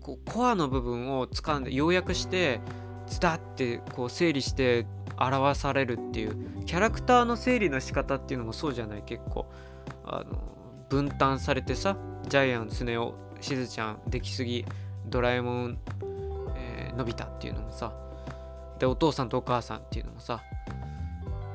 [0.00, 2.60] こうコアの部分を掴んで要約して
[3.06, 4.86] ズダってこう整理して
[5.18, 9.02] 表されるっていうキャラクターの整理の仕方っていうのもそうじゃない？
[9.02, 9.50] 結構
[10.04, 11.96] あの分担されてさ
[12.28, 14.64] ジャイアンスネ夫しずちゃん出来すぎ
[15.08, 15.78] ドラえもん、
[16.56, 17.92] えー、のび太っていうのもさ
[18.78, 20.42] でお父さんとお母さんっていうのもさ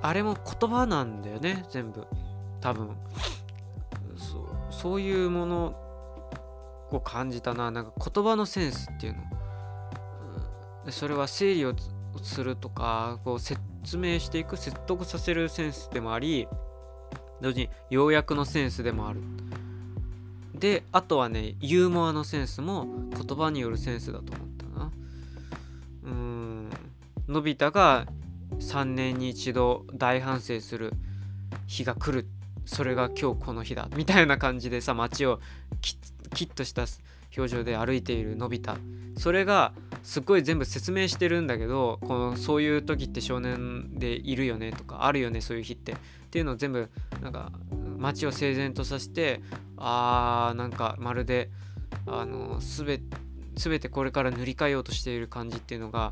[0.04, 2.06] あれも言葉なんだよね全部。
[2.60, 2.90] 多分。
[4.18, 5.76] そうそういうもの
[6.92, 7.72] を感じたな。
[7.72, 9.24] なんか言葉のセンスっていうの、
[10.86, 11.74] うん、それは整理を
[12.22, 16.50] するとかこう説明していく説得させるセンスでもあり
[17.42, 19.22] 同時に要約のセンスでもある。
[20.64, 24.92] であとはねユーモアのセンスも言葉によるセンスだと思ったな。
[26.04, 26.70] うん。
[27.28, 28.08] のび太が
[28.60, 30.94] 3年に一度大反省する
[31.68, 32.30] 日が来る。
[32.66, 33.90] それが今日この日だ。
[33.98, 35.42] みたいな感じでさ街を
[35.82, 36.86] キッとした
[37.36, 38.78] 表情で歩いているのび太。
[39.18, 45.98] それがすっごい全部説明してるんだけどこのそういう時って少年でいるよねとかあるよねそういう日って。
[46.34, 46.90] っていうのを全部
[47.22, 47.52] なんか
[48.00, 49.40] 街を整然とさせて
[49.78, 51.52] あーなんかまるで
[52.08, 53.04] あの全
[53.54, 56.12] 全てこれから塗り替えようとしている感じっていうのが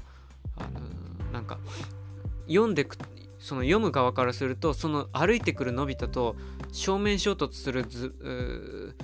[0.57, 0.79] あの
[1.33, 1.57] なんか
[2.47, 2.99] 読んでく
[3.39, 6.35] その読む側からするとその歩いてくるのび太と
[6.71, 8.95] 正面衝突する図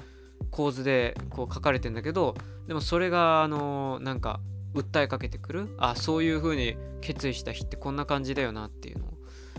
[0.51, 2.35] 構図でこう書かれてんだけど
[2.67, 4.39] でもそれがあのなんか
[4.75, 9.05] 訴えかけてくるあそういう風に決意した日ってこんな感じだよなっていうの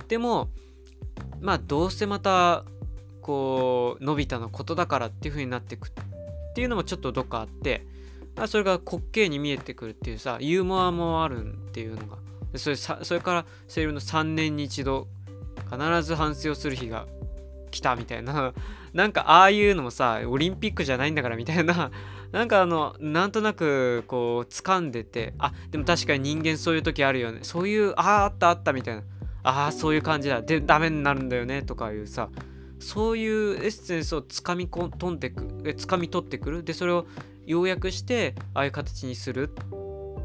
[0.07, 0.51] でも
[1.41, 2.65] まあどうせまた
[3.23, 5.91] こうのび太のことだからっていう風になってくっ
[6.55, 7.87] ていうのもちょっとどっかあって
[8.37, 12.19] あそれが滑稽に見えてくるっていうさユーモアもあるっていうのが
[12.57, 15.09] それそれからセールの3年に一度
[15.71, 17.07] 必ず反省をする日が
[17.71, 18.55] 来たみたいな。
[18.95, 21.91] なんかああいうのもさオリンピックじゃないんだからみたいな。
[22.33, 27.41] なんかあのなんとなくこう掴んでてあでも確かに人間そういう時あるよね。
[27.43, 29.03] そういうあああったあったみたいな。
[29.43, 30.43] ああそういう感じだ。
[30.43, 32.31] でダメになるんだよねとかいうさ
[32.79, 36.63] そういうエッセンスをつかみこんんでくえ掴み取ってくる。
[36.63, 37.07] でそれを
[37.47, 39.51] 要約してああいう形にする。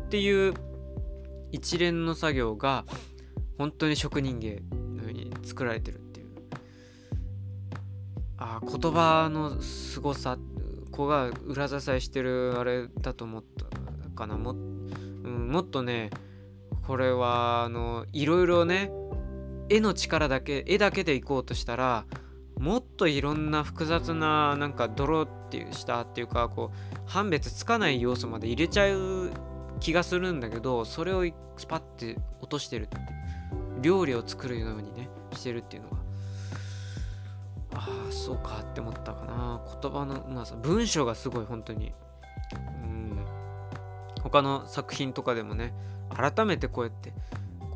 [0.06, 0.54] っていう
[1.52, 2.86] 一連の作業が
[3.58, 6.28] 本当に職人芸のように作られてるっていう。
[8.38, 10.38] ああ言葉の凄さ
[10.92, 13.66] 子が裏支えしてるあれだと思った
[14.16, 14.38] かな。
[14.38, 16.12] も,、うん、もっとね
[16.86, 18.92] これはあのいろいろね
[19.70, 22.06] 絵の力だけ絵だけでいこうとしたら
[22.58, 29.32] もっといろんな複雑ななんか泥っていうしたっていうかこう判別つかない要素まで入れちゃう
[29.80, 31.26] 気がするんだけどそれを
[31.58, 32.98] スパッて落としてるって
[33.82, 35.98] 料理を作るようにねしてるっていうのが
[37.76, 39.62] ああそうかって思ったかな。
[39.82, 41.92] 言葉のうまさ文章がすごい本当に。
[42.84, 43.26] うん。
[44.22, 45.74] 他の作品とかでもね
[46.10, 47.14] 改めてこうやって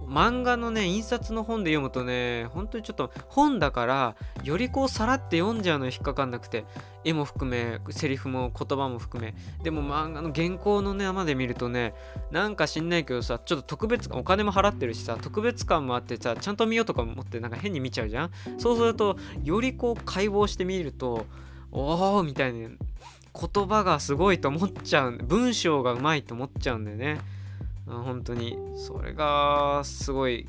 [0.08, 6.66] 漫画のね印刷の本で読むとね本当にちょっと本だからよりこうさらって読んじゃうの引っかかんなくて
[7.04, 9.36] 絵も含めセリフも言葉も含め。
[9.64, 11.94] でも漫画の原稿のねまで見るとね
[12.32, 18.32] なんか知んないけどさちょっと特別お金も払ってるしさ特別感もあってさちゃんと見ようとか思ってなんか変に見ちゃうじゃん？
[18.58, 21.26] そうするとよりこう解剖してみると
[21.72, 22.70] おおみたいな。
[23.40, 27.20] 言葉がすごいと思っちゃう文章がうまいと思っちゃうんだよね。
[27.88, 28.58] 本当に。
[28.76, 30.48] それがすごい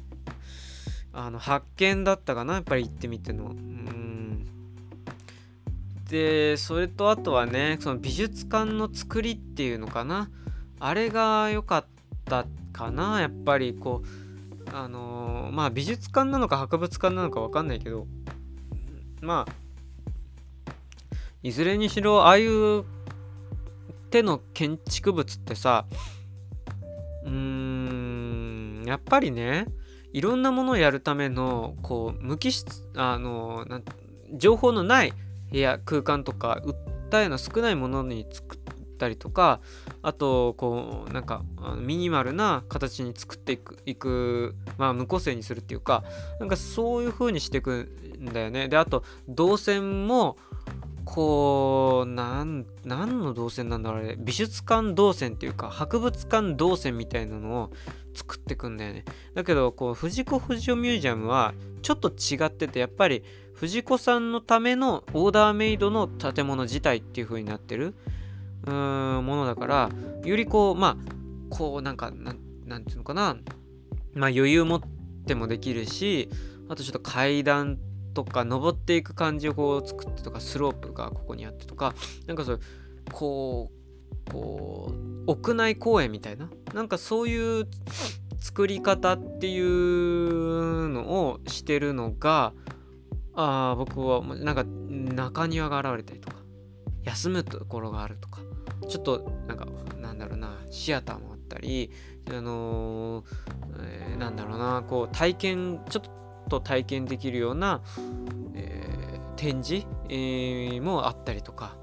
[1.12, 3.47] あの発見だったかなやっぱり行ってみての。
[3.47, 4.47] うん。
[6.09, 10.30] でそれとあとはねその美術館の作りっていうのかな。
[10.80, 11.84] あれが良かっ
[12.24, 18.07] たかなやっぱりこうあのー、まあ美術館なのか博物館なのか分かんないけど。
[19.20, 19.53] まあ
[21.43, 22.84] いずれにしろああいう
[24.11, 25.86] 手の建築物ってさ
[27.29, 29.66] うーんやっぱりね
[30.12, 33.81] いろんなものをやるためのこう無機質あのな
[34.35, 35.12] 情報のない
[35.51, 36.61] 部屋空間とか
[37.11, 38.59] 訴えの少ないものに作っ
[38.99, 39.61] たりとか
[40.03, 41.43] あとこうなんか
[41.79, 46.05] ミニマルな形に作っていくいくまあ無個性にするっていうか
[46.41, 48.68] なんかそういう風にしていくんだよね。
[48.68, 50.37] であと動線も
[51.11, 54.16] こうなん何の動線なんだろうあれ。
[54.18, 57.70] 美術館動線っていうか博物館動線みたいなのを
[58.14, 59.06] 作ってくんだよね。
[59.34, 67.94] だけどこう藤子不二雄ミュージアムはちょっと違っててやっぱり藤子さんのためのオーダーメイドの建物自体っていう風になってる
[68.66, 69.90] うーんものだから
[70.24, 70.96] よりこうまあ
[71.48, 73.38] こうなんかなんなんていうのかな。
[74.12, 74.80] まあ余裕持っ
[75.26, 76.28] てもできるし
[76.68, 77.78] あとちょっと階段
[78.24, 81.94] とか登っていく感じをこう作ってとかスロープがここにあってとか
[82.26, 82.60] なんかそう
[83.12, 83.70] こ
[84.26, 84.92] うこ
[85.26, 87.68] う屋内公園みたいななんかそういう
[88.40, 92.54] 作り方っていうのをしてるのが
[93.34, 96.38] あ僕はなんか中庭が現れたりとか
[97.04, 98.40] 休むところがあるとか
[98.88, 101.92] ちょっとなんかなんだろうなシアターもあったり
[102.28, 103.24] あのー
[103.80, 106.18] えー、なんだろうなこう体験ちょっと
[106.49, 107.80] と体験できるような、
[108.55, 111.76] えー、展示、えー、もあったりとか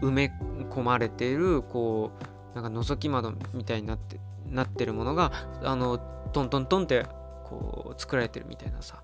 [0.00, 0.32] 埋め
[0.70, 2.12] 込まれているこ
[2.54, 5.98] うなんか覗き窓みたいになってなってるものがあの
[6.32, 7.06] トントントンって
[7.44, 9.02] こう作られてるみたいなさ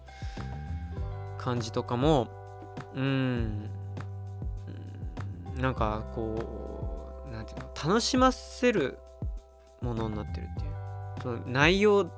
[1.38, 2.28] 感じとかも
[2.94, 3.70] うん
[5.56, 8.98] なんかこうなんていうの楽しませる
[9.80, 10.78] ものになってるっていう。
[11.22, 12.10] その内容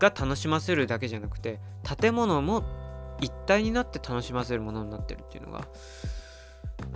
[0.00, 1.60] が楽しませるだけじゃなくて
[2.00, 2.64] 建物も
[3.20, 5.68] 一体になって楽しませるものになってるっていうのが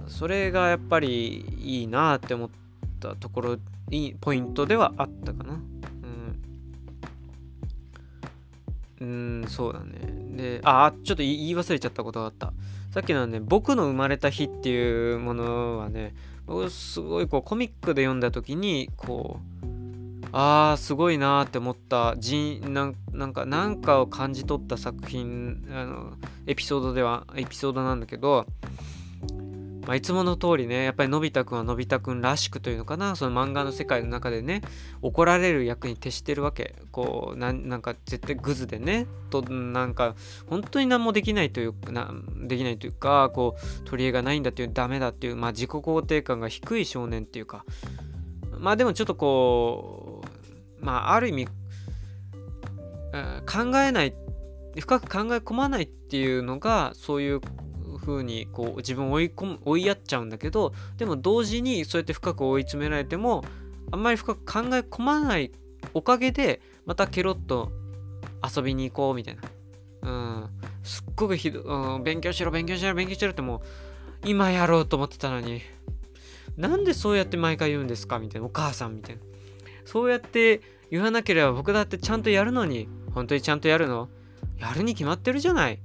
[0.09, 2.50] それがやっぱりいいなって思っ
[3.00, 3.57] たところ
[3.90, 5.61] いいポイントではあったかな。
[9.00, 9.42] うん。
[9.42, 9.98] うんそうだね。
[10.36, 12.52] であちょっと言い忘れちゃったことがあった。
[12.90, 16.14] さっきのね「僕の生まれた日」っていうものはね
[16.46, 19.74] 僕すごいこうコミックで読んだ時にこう
[20.37, 22.16] あーすごいなーって思った。
[22.18, 26.14] じんなんかなんかを感じ取った作品あの
[26.49, 28.45] エピソードではエピソードなんだけど、
[29.87, 33.14] まあ、いつもの通りねやっぱりのび太くんはのび太くんらしくというのかな。
[33.14, 34.62] その漫画の世界の中でね
[35.03, 36.74] 怒られる役に徹してるわけ。
[36.91, 39.07] こうなんか絶対グズでね。
[39.30, 40.16] となんか
[40.49, 42.12] 本当に何もできないというな
[42.43, 47.64] できないというかこう取り柄がないんだっていうダメだっていうまあ自己肯定感が低い少年っていうか。
[48.57, 50.03] まあでもちょっとこう
[50.85, 51.53] まあある意味、考
[53.78, 54.14] えない
[54.78, 57.41] 深く考え込まないっていうのがそういう
[58.05, 63.45] 風にこう自分を追い込む追いやっちゃうんだけどでも同時にそうやって深く追い詰められても
[63.93, 65.53] あんまり深く考え込まない
[65.95, 67.72] おかげでまたケロッと
[68.43, 69.43] 遊びに行こうみたいな。
[70.03, 70.51] うん、
[70.82, 73.62] すっごくひど、うん、勉強しろ勉強しろ勉強しろっても
[74.24, 75.62] う今やろうと思ってたのに
[76.59, 78.18] なんでそうやって毎回言うんですか？
[78.18, 78.47] みたいな。
[78.47, 79.22] お母さんみたいな。
[79.87, 80.61] そうやって
[80.91, 84.09] 言わなければ僕だってちゃんとやるのに、本当にちゃんとやるの？
[84.59, 85.80] やるに決まってるじゃない。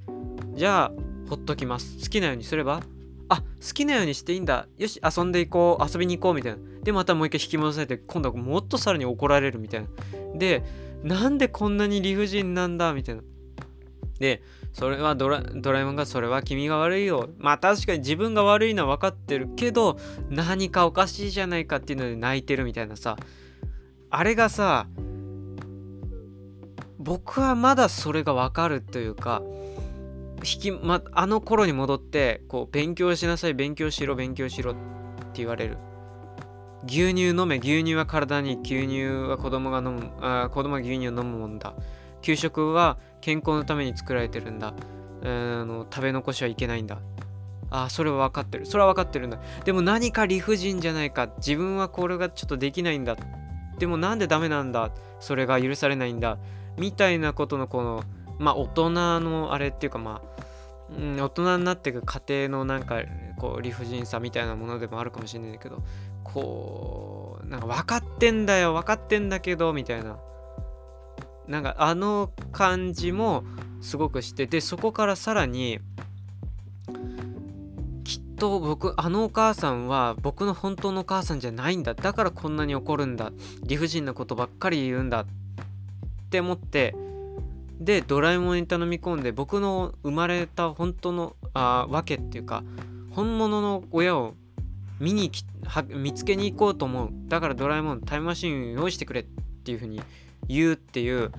[0.55, 0.91] じゃあ、
[1.29, 1.97] ほっときます。
[1.99, 2.81] 好きなようにすれば？
[3.29, 3.43] あ、好
[3.73, 4.67] きなようにしていいんだ。
[4.77, 5.85] よし、遊んでいこう。
[5.87, 6.33] 遊びに行こう。
[6.33, 6.59] みたいな。
[6.83, 9.87] で、またもう一回引き戻されて、今度はもっとさらに怒られるみたいな。
[10.35, 10.63] で、
[11.03, 13.21] なんでこんなに理不尽なんだみたいな。
[14.19, 14.41] で、
[14.73, 17.29] それはドラドラえもんがそれは君が悪いよ。
[17.37, 19.97] まあ確かに自分が悪いのは分かってるけど
[20.29, 23.17] 何かおかしいじゃないかっていうので泣いてるみたいなさ。
[24.09, 24.87] あれがさ
[26.97, 29.41] 僕はまだそれが分かるというか
[30.43, 34.79] 引き、ま、あの頃に戻ってこう勉強しなさい勉強しろ勉強しろって
[35.35, 35.77] 言われる。
[36.85, 41.73] 牛乳飲め牛乳は体に牛乳は子供が飲むあ子供は牛乳を飲むもんだ。
[42.21, 44.73] 給食は健康のために作られてるんだ、
[45.21, 46.99] えー、の食べ残しはいけないんだ。
[47.69, 48.65] ああそれは分かってる。
[48.65, 49.39] それは分かってるんだ。
[49.65, 51.27] でも何か理不尽じゃないか。
[51.37, 53.17] 自分はこれがちょっとできないんだ。
[53.79, 54.91] でもなんでダメなんだ？
[55.19, 56.37] それが許されないんだ？
[56.77, 58.03] みたいなことのこの
[58.37, 60.31] まあ大人のあれっていうかまあ、
[60.91, 63.01] 大人になっていく過程のなんか
[63.37, 65.81] こう理不尽さみたいなものでもあるかもしれないけど
[66.23, 70.19] こうなんか分かってんだよ分かってんだけどみたいな。
[71.47, 73.43] なんかあの感じも
[73.81, 75.79] すごくしてでそこからさらに
[78.39, 81.93] きっと僕あのお母さんは僕の本当のお母さんじゃないんだ。
[81.93, 83.33] だからこんなに怒るんだ。
[83.63, 85.25] 理不尽なことばっかり言うんだっ
[86.29, 86.95] て思って。
[87.81, 92.63] でドラえもんに頼み込んで僕の生まれた本当のあわけっていうか
[93.11, 94.35] 本物の親を
[94.99, 95.31] 見に
[95.87, 97.09] 見つけに行こうと思う。
[97.27, 99.23] だからドラえもんタイムマシン用意してくれっ
[99.65, 100.01] ていう風に
[100.47, 101.31] 言うっていう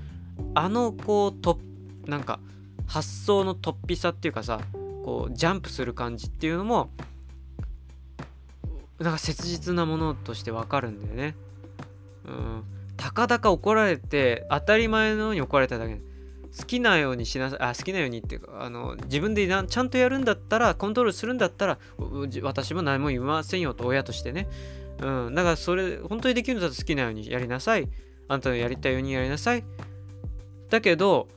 [0.55, 1.59] あのこうと
[2.07, 2.41] なんか
[2.87, 4.61] 発想の突飛さっていうかさ
[5.05, 6.91] こうジャンプする感じっていうのも
[8.99, 11.35] なんか切実なものとしてわかるんだよね。
[12.27, 12.65] うん。
[12.97, 16.01] たかだか怒られて当たり前のように怒られただけ。
[16.59, 21.79] 好きなようにしなさいあ好きなようにっていうかあの自分でなちゃんとやるんだったらコントロールするんだったら
[22.43, 24.49] 私も何も言いませんよと親としてね。
[25.01, 25.35] うん。
[25.35, 27.89] だからそれ本当にできるんだったら好きなようにやりなさい。
[28.29, 29.65] あんたのやりたいようにやりなさい。
[30.69, 31.29] だけど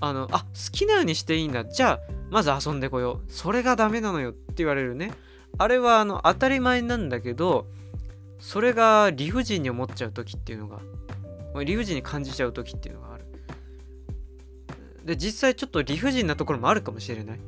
[0.00, 1.64] あのあ好きなようにしていいんだ。
[1.64, 3.32] じゃあまず遊んでこよう。
[3.32, 5.12] それがダメなのよって言われるね。
[5.58, 7.66] あれはあの当たり前なんだけど
[8.38, 10.78] それが理不尽に思っちゃう時っていうのが
[11.64, 13.24] 理不尽に感じちゃう時っていうのがある。
[15.04, 17.40] で実際ちょっと理不尽なところもあるかもしれない。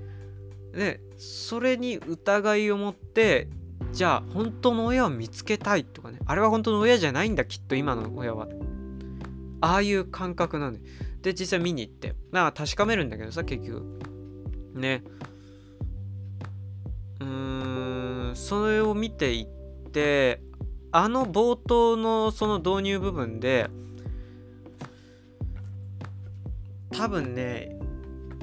[0.72, 3.48] でそれに疑いを持って
[3.92, 6.18] じゃあ本当の親を見つけたいとかね。
[6.26, 8.48] あれは本当の親じゃないんだきっと今の親は。
[9.60, 10.80] ああいう感覚なんで。
[11.22, 12.16] で実際見に行って。
[12.32, 14.00] まあ確かめるんだけどさ結局。
[14.74, 15.02] ね。
[17.20, 20.40] うーんそれを見ていって
[20.90, 23.68] あの冒頭のその導入部分で
[26.90, 27.78] 多分ね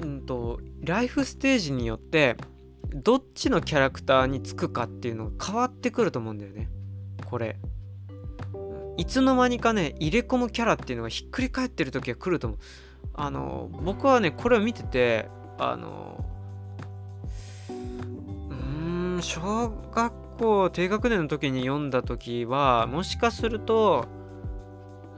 [0.02, 2.36] うんとライフステージによって
[2.92, 6.68] どっちのキャラクターにつくかっていうのが変わってくると思うんだよね。
[7.24, 7.56] これ。
[8.96, 12.58] いつの間にかね入れ込むキャラっていうのがひっくり返ってる時が来ると思う。
[13.14, 15.28] あの僕はねこれを見てて
[15.62, 16.24] あの
[18.50, 24.06] うん小学校低学年の時に読んだ時はもしかすると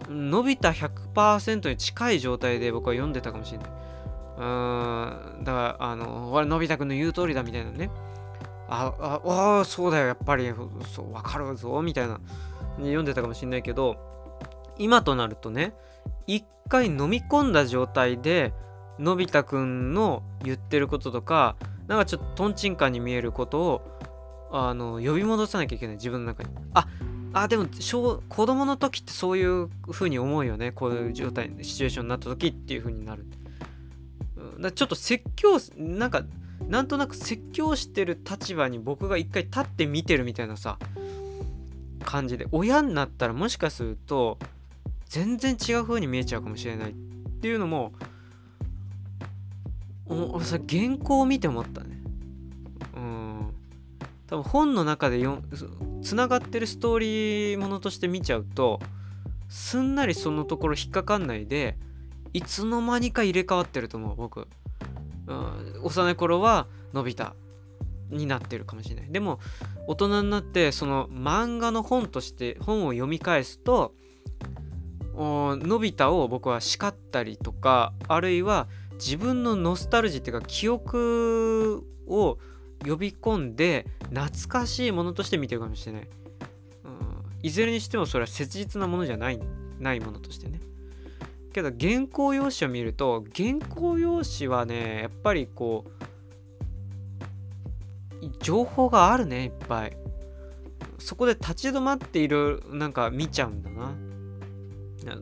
[0.08, 3.70] 伸びた100%に近い状態で僕は読んでたかもしれない。
[4.38, 7.90] うーんだからあの俺のび太くんの言う通りだみたいなね
[8.68, 10.50] あああそうだよやっぱり
[10.94, 12.18] そう分かるぞみたいな
[12.78, 13.96] 読んでたかもしれないけど
[14.78, 15.74] 今となるとね
[16.26, 18.54] 一回飲み込んだ状態で
[18.98, 23.98] のび太くんの言ってることとかなんかちょっととんちんかに見えることを
[24.50, 26.50] あの呼び戻さなきゃいけない自分の中に。
[26.74, 26.86] あ
[27.34, 30.72] あでも小子供の時ってそういう風に思うよね。
[30.72, 33.24] こういう状態シチュエーションになった時っていう風になる。
[34.60, 36.24] だちょっと説教なんか
[36.68, 40.78] なんとなく説教してる立場に僕が一回立って見てるみたいなさ
[42.04, 44.38] 感じで親になったらもしかすると
[45.06, 46.94] 全然違う風に見えちゃうかもしれないっ
[47.40, 47.92] ていうのも
[50.08, 52.02] 俺さ原稿を見て思ったね。
[52.96, 53.54] うん。
[54.26, 55.42] 多分本の中でよ
[56.02, 58.80] つながってるストーリーものとして見ちゃうと
[59.48, 61.76] すんなりそのところ引っかかんないで
[62.32, 64.48] いつの間にか入れ替わってると思う僕、
[65.26, 67.34] うん、幼い頃はのび太
[68.10, 69.12] になってるかもしれない。
[69.12, 69.38] でも
[69.86, 73.94] 大人になってその漫画の本として本を読み返すと
[75.14, 78.68] のび太を僕は叱ったりとかあるいは
[79.04, 82.38] 自分のノスタルジーっていうか記憶を
[82.86, 86.08] 呼び込んで懐かしいものとして見てるかもしれない、うん、
[87.42, 89.40] いずれにしてもそれは切実なものじゃない
[89.80, 90.60] ないものとしてね。
[91.52, 95.84] けど原稿用紙を見ると原稿用紙はねやっぱりこ
[98.20, 99.96] う情報があるねいっぱい。
[100.98, 103.92] そこで立ち止まっているなんか見ちゃうんだな。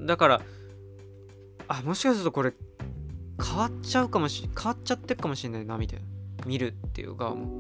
[0.07, 0.43] だから
[1.69, 2.53] あもしかするとこれ
[3.43, 6.05] 変わっちゃうかもし変わっちゃってるかもしれないなみたいな。
[6.47, 7.59] 見るっていうかも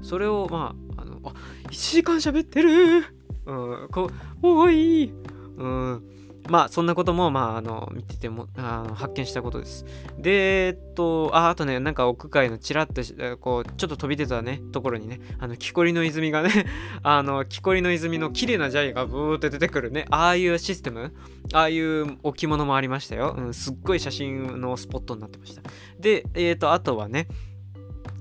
[0.00, 1.32] それをまああのあ
[1.70, 3.04] 1時間喋ってる。
[3.46, 4.10] うんこ
[4.42, 5.12] うおい。
[5.56, 6.02] うん。
[6.48, 9.84] まあそんなこともまああの見ててもあの発見したことです。
[10.18, 13.02] で、えっと、ああとね、なんか屋外のちらっと
[13.38, 16.66] こうちょっと飛び出たねところにね、あの木こりの泉がね、
[17.02, 21.14] あの木こりの泉の綺麗なジャイがブーって出てくるね、ああいうシステム、
[21.52, 23.34] ああいう置物もありましたよ。
[23.36, 25.62] うん、すっごい写真のスポットになってました。
[25.98, 27.28] で、えっと、あとはね、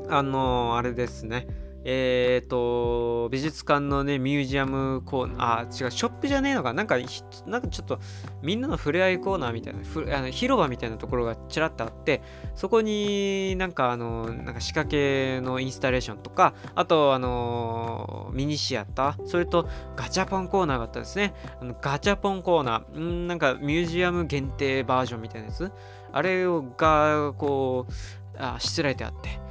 [0.10, 1.65] あの、あれですね。
[1.88, 6.84] えっ、ー、と、美術館のね、ミュージアムコーナー、あ、違う、ショップじゃねえのかな？
[6.84, 6.98] んか、
[7.46, 8.00] なんかちょっと、
[8.42, 12.24] みんなの触れ合いコーナーみたいな、ふあの広場みたいなところがちらっとあって、
[12.56, 21.36] そこになんか、あの、なんか仕掛けのインスタレーションとか、あと、あの、ミニシアター、それとガチャポンコーナーがあったんですね。
[21.62, 25.72] あのガチャポンコーナー、んなんかミュージアム限定バージョンみたいなやつ、
[26.12, 26.46] あれ
[26.78, 27.94] が、こう、
[28.40, 29.46] あしつらえてあって、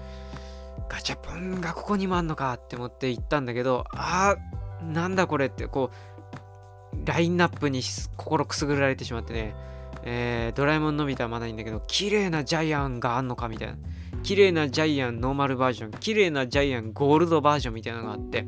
[0.95, 7.83] ガチャポンがここにもあんのかって思って行ったんだけど、あー、なんだこれって、こう、ラインナップに
[8.17, 9.57] 心くすぐられてしまってね、
[10.05, 13.75] えー、ドラえもんのび太はまだいいんだけど、綺麗なジャイアンがあんのかみたいな。
[14.23, 18.47] 綺麗なジャイアンノーマルバージョン、綺麗なジャイアンゴールドバージョンみたいなのがあって、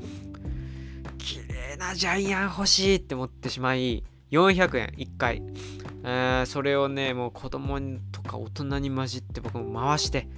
[1.19, 5.43] 綺麗なジャイアン欲しいって思ってしまい、400円1回。
[6.05, 7.81] えー、それをね、もう子供
[8.13, 10.29] とか大人に混じって僕も回して、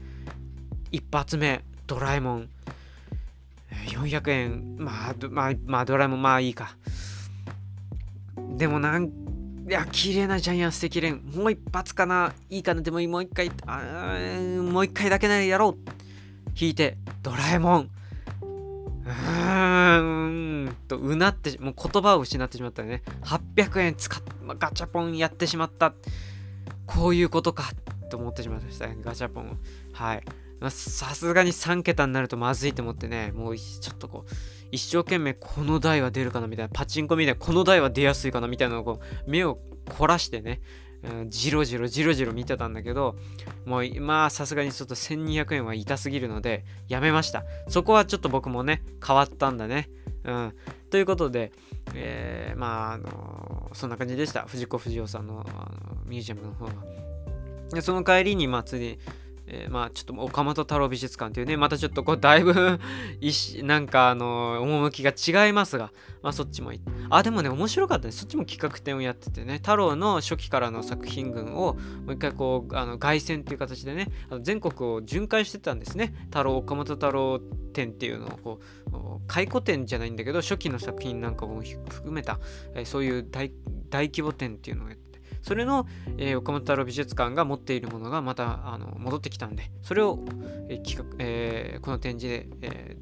[0.91, 2.49] 一発目、ドラえもん。
[3.89, 6.77] 400円、まあ、まあ、まあ、ドラえもん、まあいいか。
[8.57, 9.11] でもなん、い
[9.71, 11.23] や、綺麗なジャイアン素敵連。
[11.35, 12.35] もう一発かな。
[12.51, 12.83] いいかな。
[12.83, 14.19] でももう一回、あ
[14.63, 15.91] もう一回だけならやろう。
[16.61, 17.91] 引いて、ドラえもん。
[18.43, 23.03] うーんと、うなって、もう言葉を失ってしまったね。
[23.23, 24.23] 800円使っ、
[24.59, 25.95] ガチャポンやってしまった。
[26.85, 27.71] こういうことか。
[28.11, 28.99] と思ってしまいましたね。
[29.01, 29.59] ガチャポン。
[29.93, 30.23] はい。
[30.71, 34.35] さすがに3桁になるとまずいと思ってね、もうちょっとこう、
[34.71, 39.59] 一生懸命この台は出るかなみたいな、パチンコみたいな、この台は出やすいかなみたいなのをこう、目を
[39.97, 40.61] 凝らしてね、
[41.03, 43.17] うん、じろじろじろじろ見てたんだけど、
[43.65, 47.45] もうまあさすがにちょっと1200円は痛すぎるので、やめました。
[47.69, 49.89] そこはちょっと僕もね、変わったんだね。
[50.25, 50.55] うん。
[50.91, 51.53] ということで、
[51.95, 54.43] えー、まあ、あのー、そんな感じでした。
[54.43, 55.45] 藤子不二雄さんのの
[56.05, 56.73] ミュージアムの方は。
[57.83, 58.99] その帰りに、まあ、つい、
[59.51, 62.55] えー、まあちょっと岡本太郎美術館というね、またちょっとこうだいぶ
[63.63, 65.13] なんかあの、趣が
[65.47, 65.93] 違いますが、
[66.23, 66.73] まあそっちも
[67.11, 68.13] あ、でもね、面白かったね。
[68.13, 71.77] そっちも企画展をやっててね、太郎の初期からの作品群をも
[72.09, 76.15] う一回こう、あの凱旋っていう形でね、あの全国を巡回してたんですね。
[76.27, 77.41] 太郎、岡本太郎
[77.73, 78.61] 展っていうのをこ
[78.93, 82.39] う、回顧展じゃないんだけど、初期の作品なんかも含めた、
[82.75, 83.51] えー、そういう大
[83.91, 85.08] 規模展っていうのをやって
[85.49, 85.87] それの、
[86.19, 90.19] えー、岡本太郎美術館が持っているものがまたあの戻ってきたんで、それを、
[90.69, 92.97] えー、企画えー、この展示で、え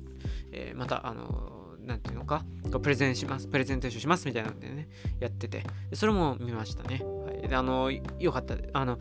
[0.53, 2.45] えー、また、あのなんていうのか、
[2.81, 7.03] プレゼンします、プレゼンテーションしますみたいなのでね、やってて、それも見ましたね。
[7.25, 8.55] はい、であの、よかった。
[8.75, 9.01] あの、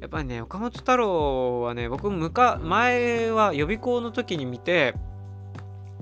[0.00, 4.94] やっぱりね、岡本太郎はね、僕むか、前は予備校の時に見て、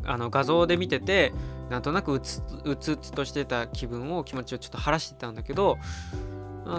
[0.02, 1.32] あの画像で見てて、
[1.70, 5.78] なんとなくうつうつとしてた気分を気持ちをちょっと晴らしてたんだけど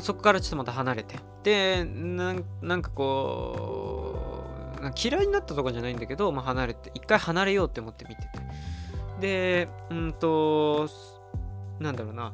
[0.02, 1.16] そこからちょっとまた離れて。
[1.44, 4.44] でなんかこ
[4.82, 8.30] う嫌いになったとかじゃないんだけど、まあ、離れて一回離れようって思って見てて。
[9.22, 10.90] でうんと
[11.80, 12.34] なんだろうな。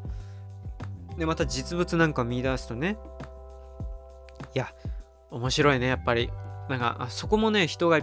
[1.17, 2.97] でまた実物なんか見出すとね
[4.55, 4.73] いや
[5.29, 6.29] 面白いねやっぱり。
[6.69, 7.99] なんかあそこもね人が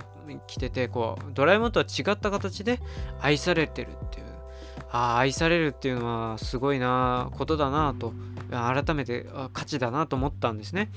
[0.46, 2.80] 来ててこうドラえもんとは違った形で
[3.18, 4.26] 愛されてるっていう
[4.90, 8.12] あ愛されるっていうのはすごいなことだなと
[8.50, 10.90] 改めて価値だなと思ったんですね。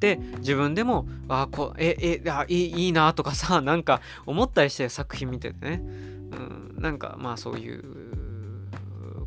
[0.00, 8.03] で自分でもあこええあいいいいなとかさなんか思ったりして作品見ててね、うん、なんかまあそういう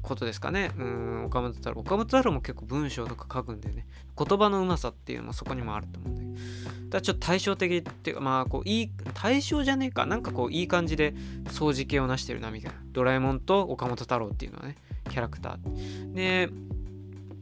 [0.07, 0.71] ことですかね。
[0.77, 1.81] うん、岡本太郎。
[1.81, 3.85] 岡本太郎も結構文章とか書くんでね、
[4.17, 11.13] 言葉のうまさっていうのもそこにもあると思うんだけど、だちょっと対照的っていうか、まあ、こう、いい、対象じゃねえか、なんかこう、いい感じで
[11.45, 12.77] 掃除系をなしてるな、みたいな。
[12.91, 14.77] ドラえもんと岡本太郎っていうのはね、
[15.09, 16.13] キャラクター。
[16.13, 16.49] で、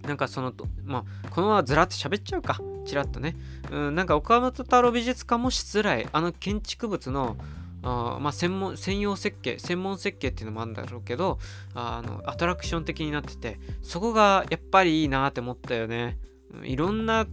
[0.07, 3.35] なんかそのと、まあ、このままずらっと喋っちゃうか、ちらっとね。
[3.71, 7.37] うん、なんか岡本太郎美術館もしつらい、あの建築物の、
[7.87, 11.37] あまあ、専門専用設計専門設計っていうのもあるんだろうけど
[11.75, 16.17] あのアトラクション的になっててそこがやっぱりいいなって思ったよね。
[16.63, 17.27] いろんな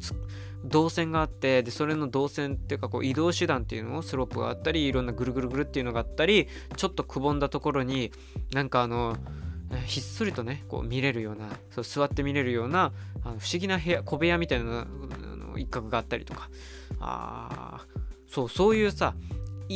[0.65, 8.13] 動線があってでそれの動線っていうかこう移動手段っていうのをスロープがあったりいろんなぐるぐるぐるっていうのがあったりちょっとくぼんだところに
[8.53, 9.17] なんかあの
[9.87, 12.93] ひっそりとねこう見れるようなそう座って見れるような
[13.25, 16.51] あの不思議な部屋小部屋みたいなの一角があったりとか。
[17.01, 17.87] あ
[18.33, 19.15] そうそういうさ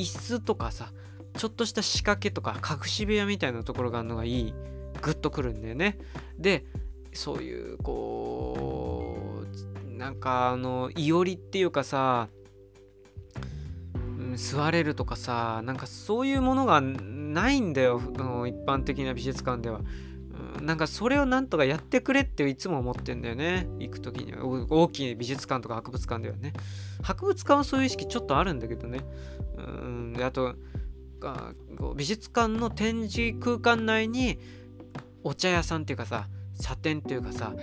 [0.01, 0.93] 椅子とかさ
[1.37, 4.55] ちょっとした仕掛けとか隠し部屋みたいなところがあるのがいい。
[5.03, 5.99] グッとくるんだよね。
[6.39, 6.65] で
[7.13, 9.45] そういうこ
[9.87, 12.29] うなんかあのいおりっていうかさ、
[13.95, 18.01] うん、座れるとかさなんかそういうものがないんだよ
[18.47, 19.81] 一般的な美術館では。
[20.61, 23.69] なんかそれをなんとかやってくれっていつも思ってんだよね。
[23.79, 24.45] 行く時には。
[24.45, 26.53] 大きい美術館とか博物館ではね。
[27.03, 29.01] 博物館はそういう意識ちょっとあるんだけどね。
[29.59, 30.13] うん。
[30.13, 30.55] であと、
[31.97, 34.39] 美術館の展示空間内に
[35.25, 36.29] お茶屋さんっていうかさ、
[36.61, 37.55] 茶店っていうかさ、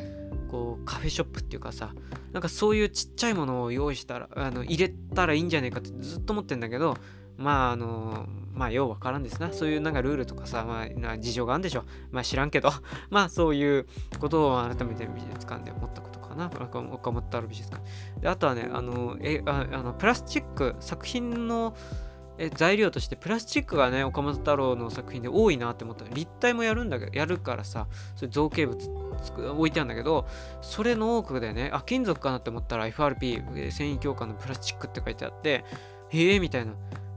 [0.50, 1.94] こうカフェショップっていうかさ、
[2.32, 6.98] なんかそういうちっちゃいものを用意したら、あの入れたらいいんじゃないかってずっと思ってんだけど、
[7.38, 9.52] まああのまあようわからんですな。
[9.52, 11.84] そういうなんかルールとかさ、まあ事情があるんでしょ。
[12.12, 12.72] まあ知らんけど、
[13.10, 13.88] まあそういう
[14.20, 16.52] ことを改めて美術館で思ったことかな。
[16.92, 17.84] 岡本太郎美術館。
[18.20, 21.76] で、あとはね、あの、えああのプラスチック、作品の
[22.40, 26.06] え材料としてプラスチックがね、岡本太郎の作品で多いなって思った。
[26.06, 30.28] 立体もやるんだけど、やるからさ、それ造形物置いてあるんだけど
[30.62, 35.64] それの多くでねあ金属かなって思ったら FRP 繊維強化のプラスチックって書いてあって
[36.10, 36.74] へえみたいな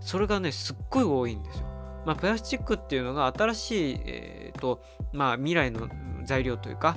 [0.07, 1.67] それがねすっごい多いんですよ。
[2.07, 4.81] まあプラスチックっていうのが新しい、えーと
[5.13, 5.89] まあ、未来の
[6.25, 6.97] 材料というか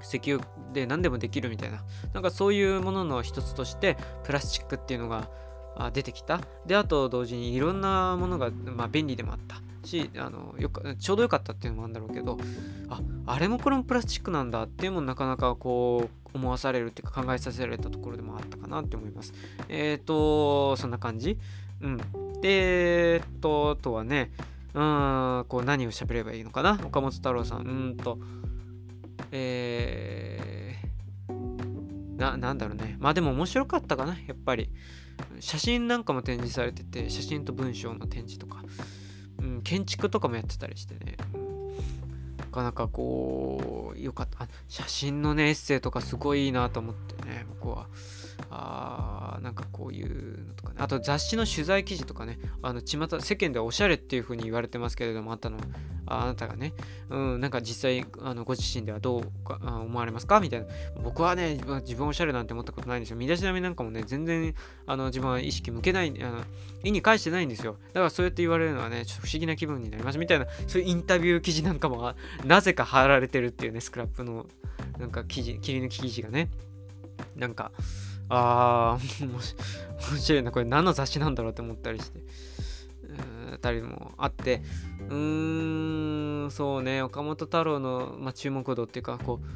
[0.00, 1.82] 石油で何でもできるみたいな
[2.14, 5.28] なんかそういうものの一つとしてプラスチックっていうのが
[5.92, 6.40] 出てきた。
[6.66, 9.60] であと同時にいろんなものが、まあ、便利でもあった。
[9.84, 12.36] しあのよくちょうどよかったっていうのもあるんだろうけど
[12.90, 19.32] ああれもこれもプラスチックなんだっていうのもなかなかこう思わされるっていうか考えさせられたところでもあったかなって思います。
[19.68, 21.38] えっ、ー、とそんな感じ。
[21.80, 21.96] うん
[22.40, 24.32] でえっ、とあとはね
[24.74, 26.80] うんこう何を喋ればいいのかな？
[26.84, 28.18] 岡本太郎さんうんと
[29.32, 32.96] えー、な、なんだろうね。
[32.98, 34.70] まあでも面白かったかな、やっぱり。
[35.38, 38.64] 写真なんかも展示されてて、写真と文章の展示とか、
[39.38, 41.16] うん、建築とかもやってたりしてね。
[42.38, 44.48] なかなかこう、よかった。
[44.66, 47.86] 写真のね、エッセイとかすごいいいなと思ってね、僕は。
[48.48, 50.76] あなんかこういうのとかね。
[50.78, 52.38] あと雑誌の取材記事とかね。
[52.62, 55.58] あの、巷、世間ではおしゃれっていう風に言われてますけれども、あったの、
[56.06, 56.72] あなたがね、
[57.08, 60.40] うん、なんか実際、あのご自身ではどうか思われますか？
[60.40, 60.66] みたいな。
[61.02, 63.16] 僕はね、自分おしゃれなんて思ったことないんですよ。
[63.16, 64.54] 身だしなみなんかもね、全然、
[64.86, 66.42] あの、自分は意識向けない、あの、
[66.82, 67.76] 意に返してないんですよ。
[67.88, 72.14] だからそうやって言われるのはね、ちょっと不思議な気分になりますみたいな、そういうインタビュー記事なんかも、
[72.44, 74.46] なぜか貼られてるっていうね、スクラップの、
[74.98, 76.50] なんか記事、切り抜き記事がね。
[77.36, 77.70] なんか、
[78.30, 82.20] あー、面白いな、これ何の雑誌なんだろうって思ったりして。
[83.60, 84.62] たりもあって。
[85.08, 89.46] うーんそうね岡本太郎の、ま、注目度っていうかこう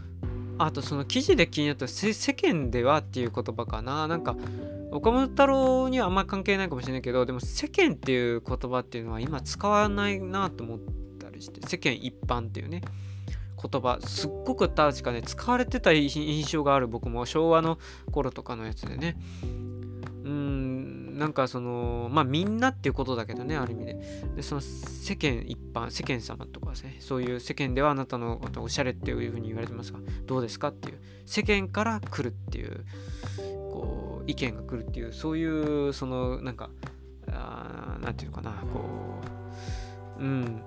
[0.58, 4.06] あとその記事で気になった世間ではっていう言葉かな。
[4.06, 4.36] なんか
[4.92, 10.78] 岡本太郎にはあんまり関係ないかもしれないけどでも世間っていう言葉っていうのは今使わないなと思っ
[11.18, 12.82] たりして世間一般っていうね。
[13.68, 17.78] 言葉すっごく確かね使われてた印象がある僕も昭和の
[18.10, 19.16] 頃とかのやつでね。
[20.24, 23.94] うんなんかそのまあみんなっていうことだけどねある意味で。
[24.36, 30.98] でその世間一般世間様とかですねそういう世間ではあなたのことおしゃれっていうふうに言われてますがどうですかっていう。
[31.26, 32.84] 世間から来るっていう
[33.38, 36.70] こう意見が来るっていうそういうそのなんか
[37.26, 38.80] 何て言うのかなこ
[40.18, 40.62] ううん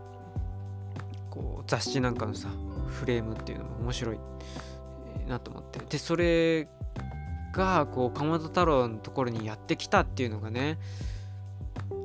[1.29, 2.49] こう雑誌なんかのさ
[2.87, 4.19] フレームっていうのも面白い
[5.27, 6.67] なと思ってでそれ
[7.51, 10.77] がこう鎌田太郎のところにやってきたっていうのがね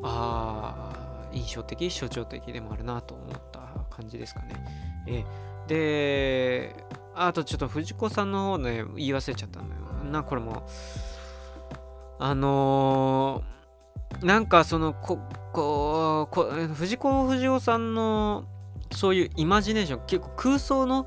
[0.02, 3.60] あ印象的象徴的でもあるなと思った
[3.90, 4.64] 感じですかね。
[5.06, 5.24] え
[5.66, 6.74] で
[7.14, 10.66] あとちょっと藤子さんの方ね言い忘れちゃったんだよなこれも
[12.18, 15.18] あのー、なんかそのこ
[15.52, 16.44] ここ
[16.74, 18.44] 藤子不二雄さんの
[18.94, 21.06] そういうイマジネーション結構空想の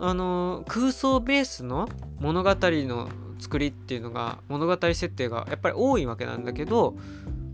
[0.00, 1.88] あのー、空想ベースの
[2.20, 3.08] 物語の
[3.40, 6.96] 作りっていうのが物語設定がやっぱり多いわけなんだけど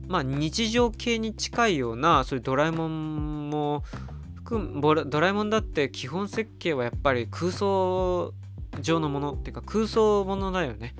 [0.08, 3.82] まあ日常系に近いようなそういうドラえもんも
[5.06, 8.34] ドラえもんだって基本設計はやっぱり空想
[8.80, 10.94] 上のものっていうか空想ものだよね。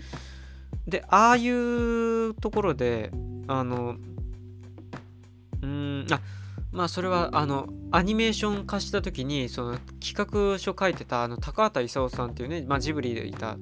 [0.87, 3.11] でああいうところで
[3.49, 3.97] あの
[5.63, 6.21] うんあ
[6.75, 10.15] まあそれはあのアニメーション化した時にその企
[10.53, 13.57] 画書書いてたあの高畑勲さんっていうね、まあ、ジブリでいたあ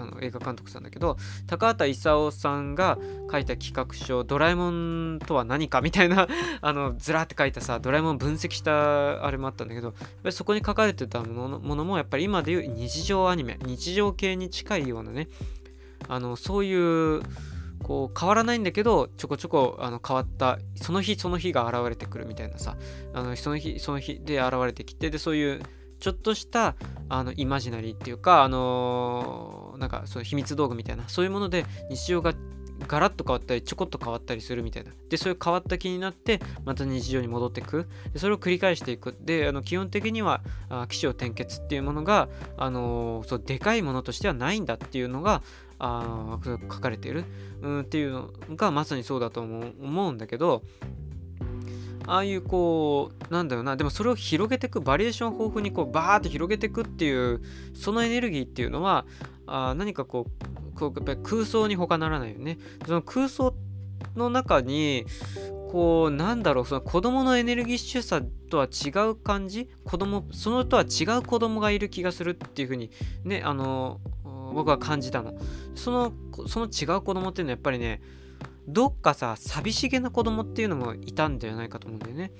[0.00, 1.16] の映画監督さんだけど
[1.48, 2.98] 高畑勲さんが
[3.30, 6.28] 書いた企画書「ドラえもんとは何か」みたいな
[6.62, 15.28] あのずらって書いたさドラえもん分析したあれもあったんだけどやっぱりそこに書かれてたものものもやっぱり今でいう日常アニメ日常系に近いようなね
[16.08, 17.22] あのそういう
[17.82, 22.76] こう変わらないんだけどちょこちょこあの変わったその日その日が現れてくるみたいなさ
[23.12, 25.62] あのその日その日で現れてきてでそういう
[26.00, 26.74] ちょっとした
[27.08, 32.34] あのイマジナリーっていうかあのー、なんかそう秘密道具みたいなそういうもので日常が
[32.88, 34.90] ガラッと変わったりちょこっと変わったりするみたいな。
[35.08, 37.88] でそういう変わった気になってまた日常に戻っていく。
[38.12, 39.14] でそれを繰り返していく。
[39.20, 40.42] であの基本的には
[40.88, 45.42] 起承転結っていうものが、あのー、そうでかいものとしてはないんだっていうのが
[45.78, 47.24] あ書かれている、
[47.62, 50.62] うん、っていうのがまさにそうだと思う思うんだけど
[52.06, 57.40] ああいうこうなんだろうなでもそれを広げていくバリエーション豊富にこうバーッと広げていくっていう
[57.74, 59.06] そのエネルギーっていうのは
[59.46, 62.58] あ何かこうこうやっぱり空想に他ならないよね。
[62.86, 63.54] その空想
[64.16, 65.06] の中に
[65.70, 68.20] こうなんだろうその子供のエネルギッシュさ
[68.50, 69.70] とは違う感じ？
[69.84, 72.90] 子供そのとは違う子供がいる気がするっていう風に
[73.24, 74.00] ねあの
[74.52, 75.34] 僕は感じたの。
[75.74, 76.12] その
[76.46, 78.00] その違う子供っていうのはやっぱりね
[78.68, 82.32] どっかさ寂しげな子供っていうのもいたんじゃないかと思うんだよね。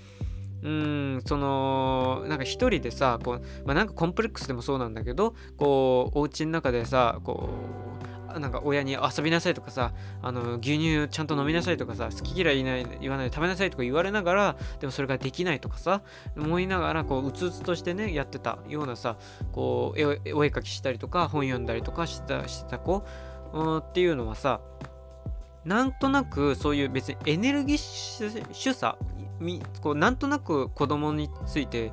[0.62, 7.50] うんそのなんか一人でさこう、まあ、なんかコンプレックスでもそうなんだけどこうお家の中でさこ
[7.88, 7.91] う
[8.38, 9.92] なんか親に遊びなさいとかさ
[10.22, 16.02] あの牛乳ちゃんと飲みなさいとかさ好き嫌い言ない言わないで食べなさいとか言われながらでもそれができないとかさ
[16.36, 19.16] 思いながらこううつうつとしてねやってたようなさ
[19.52, 23.04] こう絵お絵描きしたりとか本読んだりとかしたしてた子
[23.78, 24.60] っていうのはさ
[25.64, 28.96] なんとなくそういう別にエネルギッシュさ
[29.80, 31.92] こうなんとなく子供について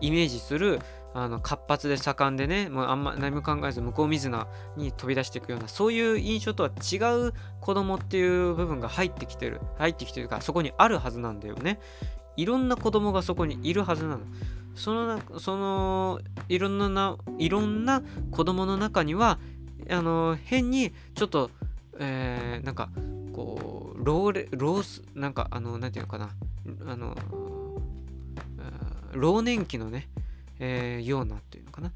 [0.00, 0.80] イメージする
[1.14, 6.96] あの活発で盛んでねもうあんま何も考えず向こう水菜に飛び出していくようなそういう印象とは違
[7.28, 11.80] う子供っていう部分が入ってきてる入ってきてるからそこにあるはずなんだよね。
[12.36, 14.20] いろんな子供がそこにいるはずなの。
[14.74, 19.40] そのそのいろんないろんな子供の中には
[19.90, 21.50] あの変にちょっと
[21.98, 22.90] えー、なんか
[23.32, 26.30] こうローレロースなんかあのなんていうのかな。
[26.86, 27.16] あの
[29.12, 30.08] 老年期のね、
[30.58, 31.92] えー、ようなっていうのかな。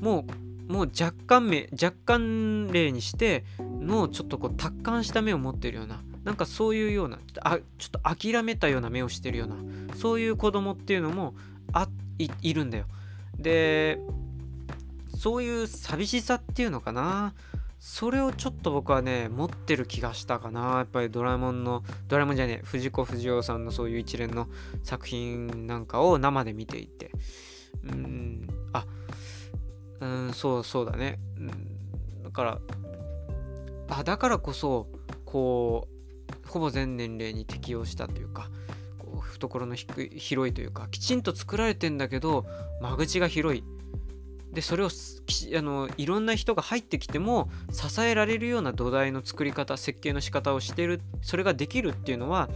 [0.00, 0.24] も
[0.68, 9.56] うもう若干目若干例にしてのちょっとこう達観した目を持ってるようななんかそういうようなあちょっと諦めたような目をしてるような
[9.96, 11.34] そういう子供っていうのも
[11.72, 11.88] あ
[12.18, 12.84] いいるんだよ。
[13.36, 13.98] で
[15.16, 17.34] そういう寂しさっていうのかな。
[17.78, 20.76] それをちょっと僕はね持ってる気がしたかな。
[20.76, 24.48] やっぱりドラえもんのドラえもんじゃねえ藤子不二雄さんのそういう一連の
[24.84, 27.10] 作品なんかを生で見ていて。
[27.84, 28.48] うん。
[28.72, 28.86] あ
[30.00, 32.58] うんそうそうだね、うん、だから
[33.90, 34.86] あだからこそ
[35.24, 35.88] こ
[36.46, 38.50] うほぼ全年齢に適応したというか
[38.98, 42.46] こう懐の広いというかきちんと作られてんだけど
[42.80, 43.64] 間口が広い。
[44.52, 52.48] でそれをあのいろんな人が入ってきても支えられるような土台の作り方設計の仕方をしてるそれができるっていうのは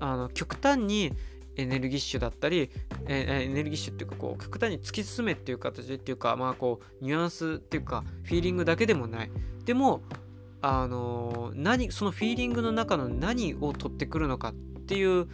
[0.00, 1.12] あの極端に
[1.56, 2.70] エネルギッシュだったり
[3.06, 9.30] えエネルギッシュっていうかこう極端に突き進めっていう形っていうかまあこうニュアンスっていうかフィーリングだけでもない。
[9.64, 10.02] でも
[10.60, 15.26] あの何そのフィーリングの中の何を取ってくるのかっていう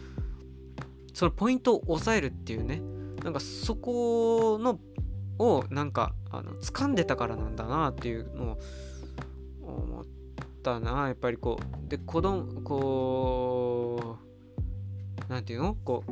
[1.13, 2.81] そのポイントを抑えるっていうね。
[3.23, 4.79] なんかそこの
[5.39, 8.59] をなんかあの掴んでたからなんだなっていうのを
[9.61, 10.05] 思っ
[10.63, 11.07] たな。
[11.07, 14.28] やっぱりこうで子供こう
[15.27, 15.75] なんていうの？
[15.75, 16.11] こう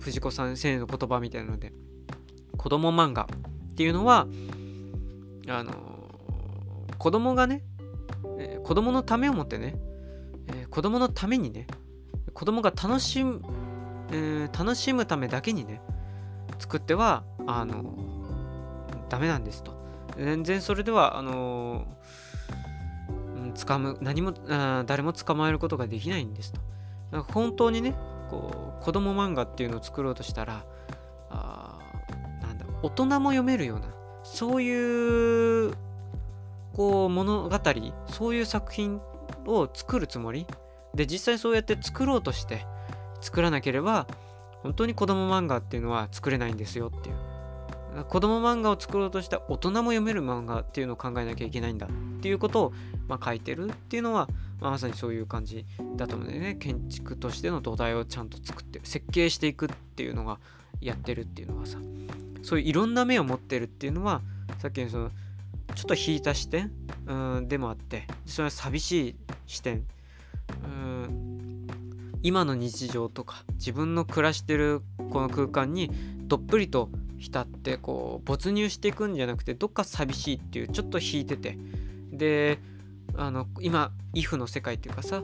[0.00, 1.72] 藤子先生の言葉みたいなので
[2.56, 3.28] 子供漫画
[3.72, 4.26] っていうのは
[5.48, 5.72] あの
[6.98, 7.62] 子供がね、
[8.38, 9.76] えー、子供のためをもってね、
[10.48, 11.66] えー、子供のためにね
[12.34, 13.42] 子供が楽しむ、
[14.10, 15.80] えー、楽しむためだけにね
[16.58, 17.94] 作ってはあの
[19.08, 19.78] ダメなんですと。
[20.16, 21.86] 全然それではあの
[23.54, 24.32] 掴む何も
[24.86, 26.60] 誰も捕まえることができないんですと。
[27.10, 27.94] なんか本当にね
[28.30, 30.64] こう子供漫画っていうのを作ろうとしたら
[31.30, 31.78] あ
[32.42, 33.88] なんだ大人も読めるような
[34.22, 35.74] そういう
[36.74, 37.60] こう物語
[38.08, 39.00] そういう作品
[39.46, 40.46] を作るつもり。
[40.92, 42.66] で実際そうやって作ろうとして
[43.20, 44.08] 作らなければ
[44.64, 47.30] 本当に子供漫画っていうのは作れないんですよっていう。
[48.08, 52.72] 子供漫画を作ろうとした大人も読める漫画っていうのを考えなきゃいけないんだっていうことを、
[53.08, 54.28] まあ、書いてるっていうのは、
[54.60, 55.64] ま、さにそういう感じ
[55.96, 60.38] だと思うんだよね建築としての土台をちゃんと作って設計していくっていうのが
[60.80, 61.78] やってるっていうのはさ
[62.42, 64.22] そういういろんな目を持ってるっていうのは
[64.58, 65.10] さっきのその
[65.74, 66.72] ちょっと引いた視点
[67.06, 69.16] うんでもあってそれは寂しい
[69.46, 69.84] 視点
[70.64, 71.66] うん
[72.22, 75.90] 今の日常とか自分の暮らしてるこの空間に
[76.24, 81.58] どっぷりと浸ってこう没入していくんじゃなくてどっか寂しいっていうちょっと引いてて
[82.12, 82.58] で
[83.16, 85.22] あの今「イフの世界っていうかさ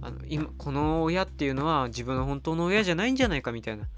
[0.00, 3.88] あの今この親っていうのは自分の本当の親じゃないんじゃないかみたいな。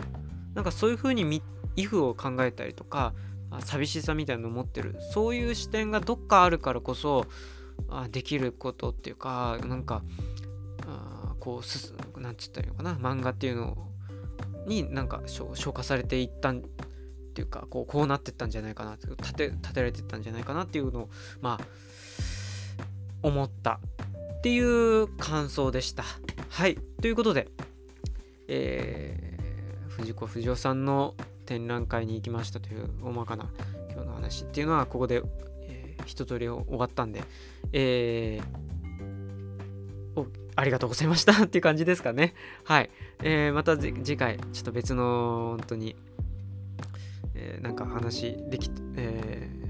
[0.55, 1.43] なんかそういう風に
[1.77, 3.15] イフを考えたりとか
[3.61, 4.97] 寂しさみたいなのを持ってる。
[5.13, 7.27] そういう視点がどっかあるからこそ
[7.89, 10.03] あできることっていうかなんか
[10.87, 12.95] あこうすなんつったらいいのかな。
[12.95, 13.89] 漫画っていうの
[14.67, 16.63] になんか消化されていったんっ
[17.33, 21.11] ていうかこうこうなってったんじゃないかな立て立てられてったんじゃないかなっていうのを
[21.41, 21.65] まあ
[23.23, 23.81] 思った
[24.39, 26.05] っていう感想でした。
[26.49, 27.49] はいということで、
[28.49, 31.15] えー、藤子不二雄さんの
[31.47, 33.49] 展覧会に行きましたという大まかな
[33.93, 35.23] 今日の話っていうのはここで、
[35.63, 37.23] えー、一通り終わったんで、
[37.73, 40.27] えー、
[40.57, 42.35] ありがとうございましたっていう感じですかね。
[42.65, 42.91] はい。
[43.23, 45.97] えー、また次回、ちょっと別の本当に
[47.41, 49.70] えー、なんか話でき、えー、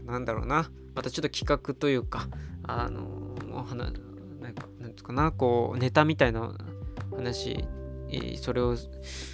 [0.00, 2.28] 今度は何だろうなまたちょっと企画というか
[2.64, 3.92] あのお話
[4.40, 6.54] なんかなんつうかなこうネタみたいな
[7.18, 7.64] 話、
[8.40, 8.76] それを、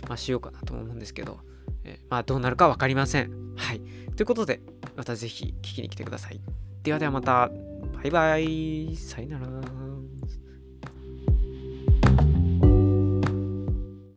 [0.09, 1.39] まあ、しようかなと思うんですけど、
[1.85, 3.55] え、まあどうなるか分かりません。
[3.57, 3.81] はい。
[4.17, 4.61] ということで、
[4.97, 6.41] また是非聞きに来てください。
[6.83, 7.51] ではではまた、
[7.93, 8.97] バイバイ。
[8.97, 9.94] さよなら。